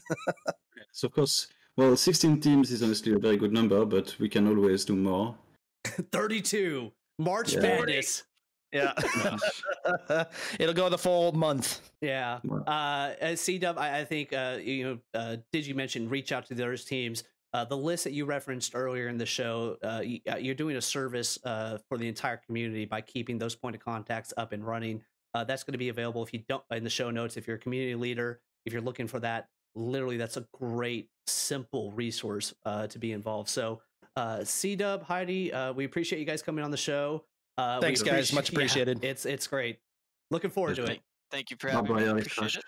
[0.92, 4.46] So of course, well, 16 teams is honestly a very good number, but we can
[4.46, 5.36] always do more.
[5.84, 7.60] 32 March Yeah.
[7.60, 8.24] Madness.
[8.72, 8.94] Yeah,
[10.58, 11.90] it'll go the full month.
[12.00, 12.38] Yeah.
[12.42, 12.60] Wow.
[12.62, 14.98] Uh, C Dub, I, I think uh, you know.
[15.12, 17.22] Uh, did you mention reach out to the other teams?
[17.52, 20.00] Uh, the list that you referenced earlier in the show, uh,
[20.32, 23.84] uh, you're doing a service uh, for the entire community by keeping those point of
[23.84, 25.02] contacts up and running.
[25.34, 27.36] Uh, that's going to be available if you don't in the show notes.
[27.36, 31.92] If you're a community leader, if you're looking for that, literally, that's a great, simple
[31.92, 33.48] resource uh, to be involved.
[33.48, 33.80] So,
[34.16, 37.24] uh, C Dub, Heidi, uh, we appreciate you guys coming on the show.
[37.58, 38.32] Uh, Thanks, guys.
[38.32, 39.04] Much yeah, appreciated.
[39.04, 39.78] it's it's great.
[40.30, 41.00] Looking forward to it.
[41.30, 42.02] Thank you for having me.
[42.08, 42.64] Appreciate it.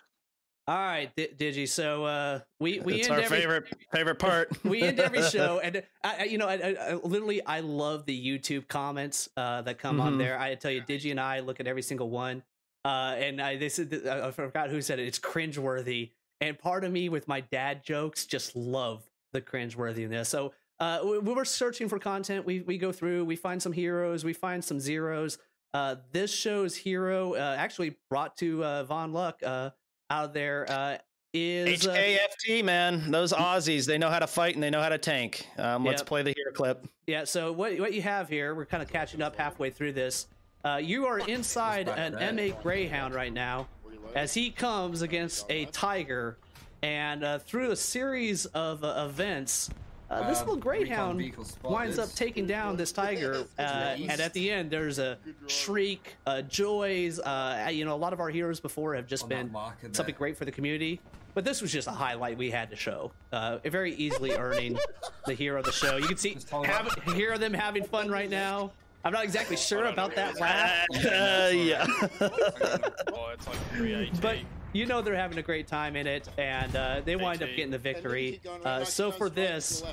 [0.66, 1.68] All right, D- Digi.
[1.68, 4.48] So uh, we we it's end our every, favorite favorite part.
[4.64, 8.06] we end every show, and I, I- you know, I, I, I literally I love
[8.06, 10.18] the YouTube comments uh, that come on Mhm.
[10.18, 10.38] there.
[10.38, 12.42] I tell you, Digi and I look at every single one,
[12.86, 15.06] uh, and I they said I forgot who said it.
[15.06, 16.12] It's cringeworthy,
[16.44, 20.26] and part of me with my dad jokes just love the cringeworthiness.
[20.26, 22.44] So uh, we, we were searching for content.
[22.44, 25.38] We we go through, we find some heroes, we find some zeros.
[25.72, 29.70] Uh, this show's hero, uh, actually brought to uh, Von Luck uh,
[30.10, 30.98] out there, uh,
[31.32, 33.10] is uh, HKFT, man.
[33.10, 35.48] Those Aussies, they know how to fight and they know how to tank.
[35.58, 36.06] Um, let's Yep.
[36.06, 36.86] play the hero clip.
[37.06, 40.26] Yeah, so what what you have here, we're kind of catching up halfway through this.
[40.64, 43.66] Uh, you are inside an M8 Greyhound right now
[44.14, 46.36] as he comes against a Tiger,
[46.82, 49.70] and uh, through a series of uh, events,
[50.10, 54.50] uh, this Um, little Greyhound winds up taking down this Tiger, uh, and at the
[54.50, 57.18] end, there's a shriek, uh, joys.
[57.18, 59.54] Uh, you know, a lot of our heroes before have just been
[59.92, 61.00] something great for the community.
[61.34, 63.10] But this was just a highlight we had to show.
[63.32, 64.78] Uh, very easily earning
[65.26, 65.96] the hero of the show.
[65.96, 68.70] You can see have, hear them having fun right now.
[69.04, 71.86] I'm not exactly sure about that laugh, Uh, yeah.
[72.20, 74.20] Oh, it's like 380.
[74.22, 74.38] but
[74.72, 77.70] you know they're having a great time in it, and uh, they wind up getting
[77.70, 78.40] the victory.
[78.64, 79.84] Uh, so for this,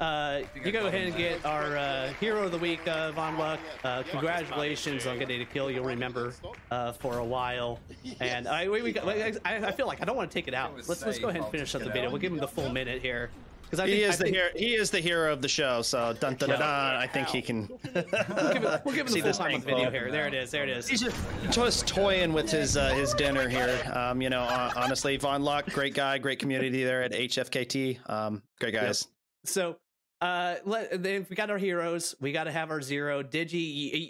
[0.00, 3.58] uh, you go ahead and get our uh, hero of the week, uh, Von Luck.
[3.84, 5.70] Uh, congratulations on getting a kill.
[5.70, 6.32] You'll remember
[6.70, 7.80] uh, for a while.
[8.20, 10.74] And I, we, we I, I feel like I don't want to take it out.
[10.88, 12.08] Let's let's go ahead and finish up the video.
[12.10, 13.30] We'll give him the full minute here
[13.70, 14.48] because I think He I is the think- hero.
[14.56, 15.82] He is the hero of the show.
[15.82, 16.58] So dun dun dun.
[16.58, 17.68] dun I think he can.
[17.68, 20.10] We'll give it, we'll give him See the full this time on thing video here.
[20.10, 20.50] There it is.
[20.50, 20.88] There it is.
[20.88, 21.16] He's just,
[21.50, 23.80] just toying with his uh, his dinner here.
[23.94, 28.10] Um, you know, hon- honestly, Von Luck, great guy, great community there at HFKT.
[28.10, 29.06] Um, great guys.
[29.44, 29.76] So,
[30.20, 32.14] uh, let, then we got our heroes.
[32.20, 33.22] We got to have our zero.
[33.22, 33.52] Digi,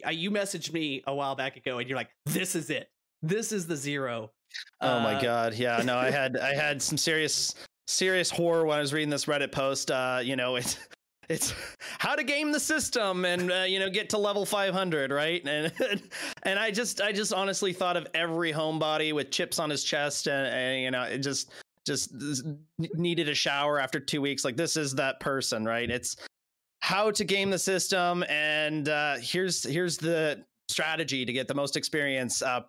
[0.03, 2.89] you, you messaged me a while back ago, and you're like, "This is it.
[3.23, 4.31] This is the zero.
[4.81, 7.55] Oh my Uh, god, yeah, no, I had I had some serious
[7.91, 9.91] serious horror when I was reading this Reddit post.
[9.91, 10.79] Uh, you know, it's
[11.29, 11.55] it's
[11.99, 15.47] how to game the system and uh, you know get to level 500, right?
[15.47, 15.73] And
[16.43, 20.27] and I just I just honestly thought of every homebody with chips on his chest
[20.27, 21.51] and, and you know it just
[21.87, 22.13] just
[22.79, 24.45] needed a shower after two weeks.
[24.45, 25.91] Like this is that person, right?
[25.91, 26.17] It's
[26.81, 31.77] how to game the system and uh, here's here's the strategy to get the most
[31.77, 32.61] experience uh,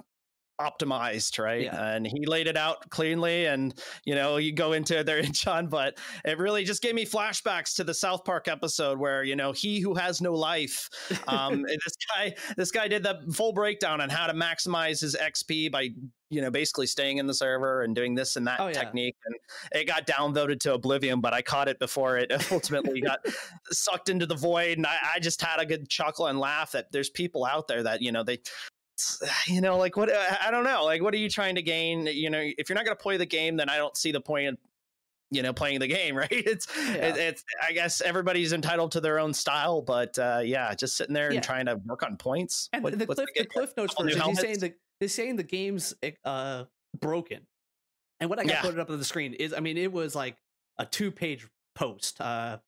[0.60, 1.96] optimized right Yeah.
[1.96, 3.74] and he laid it out cleanly and
[4.06, 7.84] you know you go into there john but it really just gave me flashbacks to
[7.84, 10.90] the south park episode where you know he who has no life
[11.28, 15.72] um this guy this guy did the full breakdown on how to maximize his xp
[15.72, 15.90] by
[16.30, 18.74] you know basically staying in the server and doing this and that Oh, yeah.
[18.74, 19.36] technique and
[19.74, 23.20] it got downvoted to oblivion but i caught it before it ultimately got
[23.72, 26.92] sucked into the void and I, I just had a good chuckle and laugh that
[26.92, 28.40] there's people out there that you know they
[29.48, 32.06] you know like what i I don't know like what are you trying to gain
[32.08, 34.22] you know if you're not going to play the game then i don't see the
[34.22, 34.58] point in
[35.32, 36.94] you know playing the game right it's Yeah.
[36.94, 41.14] it, it's i guess everybody's entitled to their own style but uh yeah just sitting
[41.14, 41.36] there Yeah.
[41.36, 44.40] and trying to work on points And What- the cliff, the cliff notes version, he's
[44.40, 45.94] saying the they're saying the game's
[46.26, 46.66] uh
[47.00, 47.48] broken.
[48.20, 48.62] And what I got Yeah.
[48.62, 50.38] put up on the screen is, I mean, it was like
[50.78, 52.22] a two page post.
[52.22, 52.60] Uh,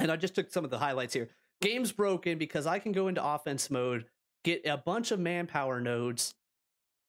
[0.00, 1.28] and I just took some of the highlights here.
[1.60, 4.06] Game's broken because I can go into offense mode,
[4.44, 6.34] get a bunch of manpower nodes,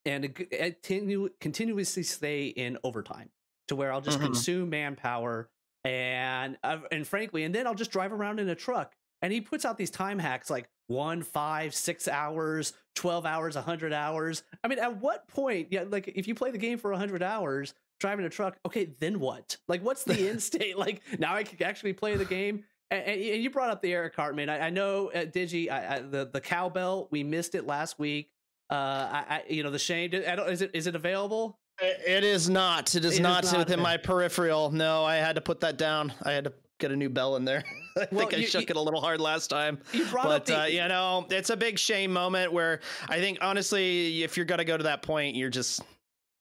[0.06, 3.30] and continue, continuously stay in overtime
[3.70, 4.24] to where I'll just Mhm.
[4.26, 5.50] consume manpower
[5.86, 8.96] and uh, and frankly, and then I'll just drive around in a truck.
[9.22, 13.94] And he puts out these time hacks like one, five, six hours, twelve hours, hundred
[13.94, 14.44] hours.
[14.64, 15.70] I mean, at what point?
[15.72, 19.20] Yeah, like if you play the game for hundred hours, driving a truck, okay, then
[19.22, 19.56] what?
[19.70, 20.78] Like, what's the end state?
[20.78, 22.66] Like now I can actually play the game.
[22.94, 24.50] And, you brought up the Eric Cartman.
[24.50, 27.08] I, I know uh, Digi, I, I, the the cowbell.
[27.12, 28.30] We missed it last week.
[28.70, 30.10] Uh, I, I you know the Shane.
[30.12, 31.60] Don't, is it is it available?
[31.82, 32.94] It- is not.
[32.96, 34.72] It is It is not, not, within my peripheral.
[34.72, 36.14] No, I had to put that down.
[36.24, 37.64] I had to get a new bell in there.
[37.98, 39.80] I Well, think I you- shook you- it a little hard last time.
[39.92, 42.80] You brought up But the uh, you know, it's a big shame moment where
[43.10, 45.82] I think honestly, if you're gonna go to that point, you're just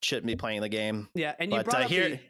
[0.02, 1.08] shouldn't be playing the game.
[1.14, 2.20] Yeah, and you But, brought uh, up here- the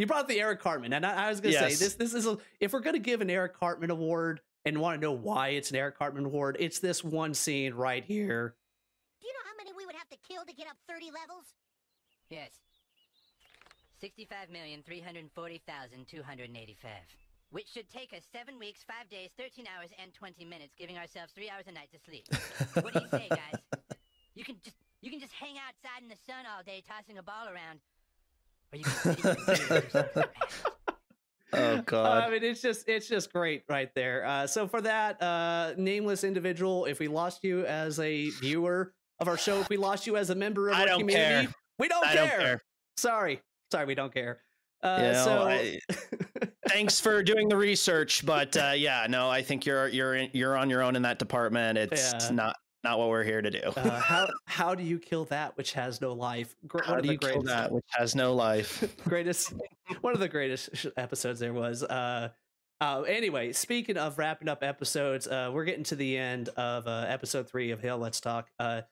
[0.00, 2.26] you brought up the Eric Cartman, and I, I was gonna say this this is
[2.26, 5.70] a, if we're gonna give an Eric Cartman award and want to know why it's
[5.70, 8.54] an Eric Cartman award, it's this one scene right here.
[9.20, 11.54] Do you know how many we would have to kill to get up 30 levels?
[12.30, 12.50] Yes.
[14.02, 16.86] 65,340,285.
[17.50, 21.32] Which should take us 7 weeks, 5 days, 13 hours, and 20 minutes, giving ourselves
[21.34, 22.24] 3 hours a night to sleep.
[22.84, 23.60] what do you say, guys?
[24.36, 27.22] You can just you can just hang outside in the sun all day tossing a
[27.22, 27.80] ball around.
[28.72, 29.34] Or you can sit in your
[29.82, 30.24] computer.
[31.52, 32.22] Oh God.
[32.24, 34.24] I mean, it's just it's just great right there.
[34.24, 39.26] Uh, so for that uh, nameless individual, if we lost you as a viewer of
[39.28, 41.54] our show, if we lost you as a member of I our don't community, care.
[41.78, 42.26] we don't I care.
[42.28, 42.62] don't care.
[42.96, 43.40] Sorry,
[43.72, 44.40] sorry, we don't care.
[44.82, 45.78] Uh, You know, so I-
[46.68, 50.56] thanks for doing the research, but uh, yeah, no, I think you're you're in, you're
[50.56, 51.76] on your own in that department.
[51.78, 52.30] It's Yeah.
[52.30, 53.60] not not what we're here to do.
[53.76, 56.54] uh, how how do you kill that which has no life?
[56.66, 58.96] Gr- How do you kill greatest- that which has no life?
[59.04, 59.52] greatest
[60.00, 62.28] one of the greatest sh- episodes there was uh
[62.80, 67.04] uh anyway speaking of wrapping up episodes uh we're getting to the end of uh
[67.08, 68.82] episode three of Hell Let's Talk uh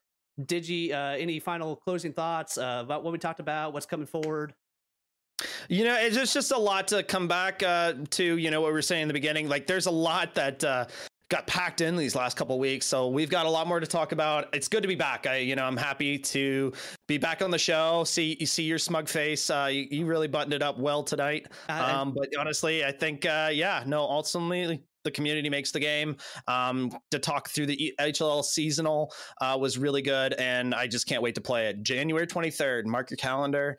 [0.45, 4.07] did you uh any final closing thoughts uh about what we talked about what's coming
[4.07, 4.53] forward
[5.69, 8.25] You know, it's just just a lot to come back uh, to.
[8.25, 9.49] You know what we were saying in the beginning.
[9.49, 10.87] Like, there's a lot that uh,
[11.31, 14.13] got packed in these last couple weeks, so we've got a lot more to talk
[14.13, 14.49] about.
[14.55, 15.27] It's good to be back.
[15.27, 16.73] I, you know, I'm happy to
[17.07, 18.05] be back on the show.
[18.05, 19.51] See, you see your smug face.
[19.51, 21.49] Uh, you, you really buttoned it up well tonight.
[21.69, 24.83] I- Um, but honestly, I think, uh, yeah, no, ultimately.
[25.05, 26.17] The community makes the game.
[26.49, 31.23] Um, to talk through the HLL seasonal uh, was really good, and I just can't
[31.23, 31.83] wait to play it.
[31.83, 32.85] January 23rd.
[32.85, 33.79] Mark your calendar.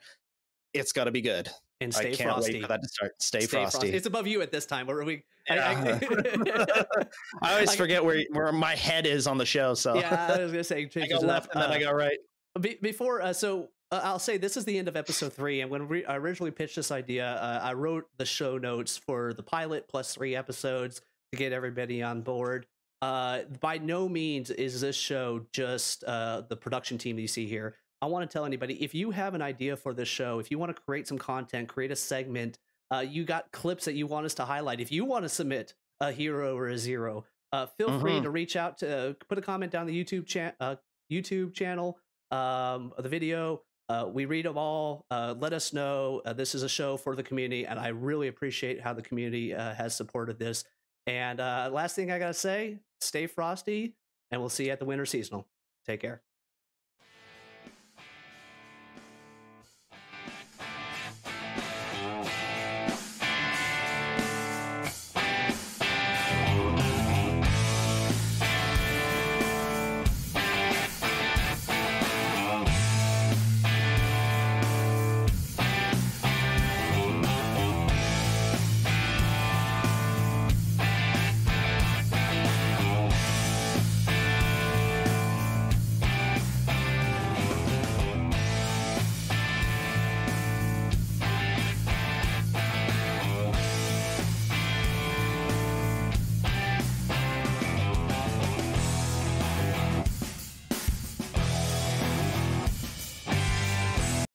[0.72, 1.48] It's got to be good.
[1.80, 3.22] And stay I can't frosty wait for that to start.
[3.22, 3.88] Stay, Stay frosty.
[3.88, 5.98] it's above you at this time where are we I- Yeah.
[6.02, 7.04] I-
[7.42, 9.74] I always I- forget where where my head is on the show.
[9.74, 12.18] So yeah i was gonna say I go left and then I Uh, go right.
[12.60, 15.62] Be- before uh, so uh, I'll say this is the end of episode three.
[15.62, 19.32] And when we, I originally pitched this idea, uh, I wrote the show notes for
[19.34, 21.00] the pilot plus three episodes
[21.32, 22.66] to get everybody on board.
[23.02, 27.46] Uh, by no means is this show just uh, the production team that you see
[27.46, 27.74] here.
[28.02, 30.58] I want to tell anybody if you have an idea for this show, if you
[30.58, 32.58] want to create some content, create a segment,
[32.92, 34.80] uh, you got clips that you want us to highlight.
[34.80, 38.22] If you want to submit a hero or a zero, uh, feel free Mhm.
[38.22, 40.76] to reach out to put a comment down the YouTube uh,
[41.12, 41.98] YouTube channel,
[42.30, 43.62] um, the video.
[43.88, 45.04] Uh, we read them all.
[45.10, 46.22] Uh, let us know.
[46.24, 49.52] Uh, this is a show for the community, and I really appreciate how the community
[49.52, 50.64] uh, has supported this.
[51.08, 53.96] And uh, last thing I gotta say: stay frosty,
[54.30, 55.48] and we'll see you at the winter seasonal.
[55.86, 56.22] Take care.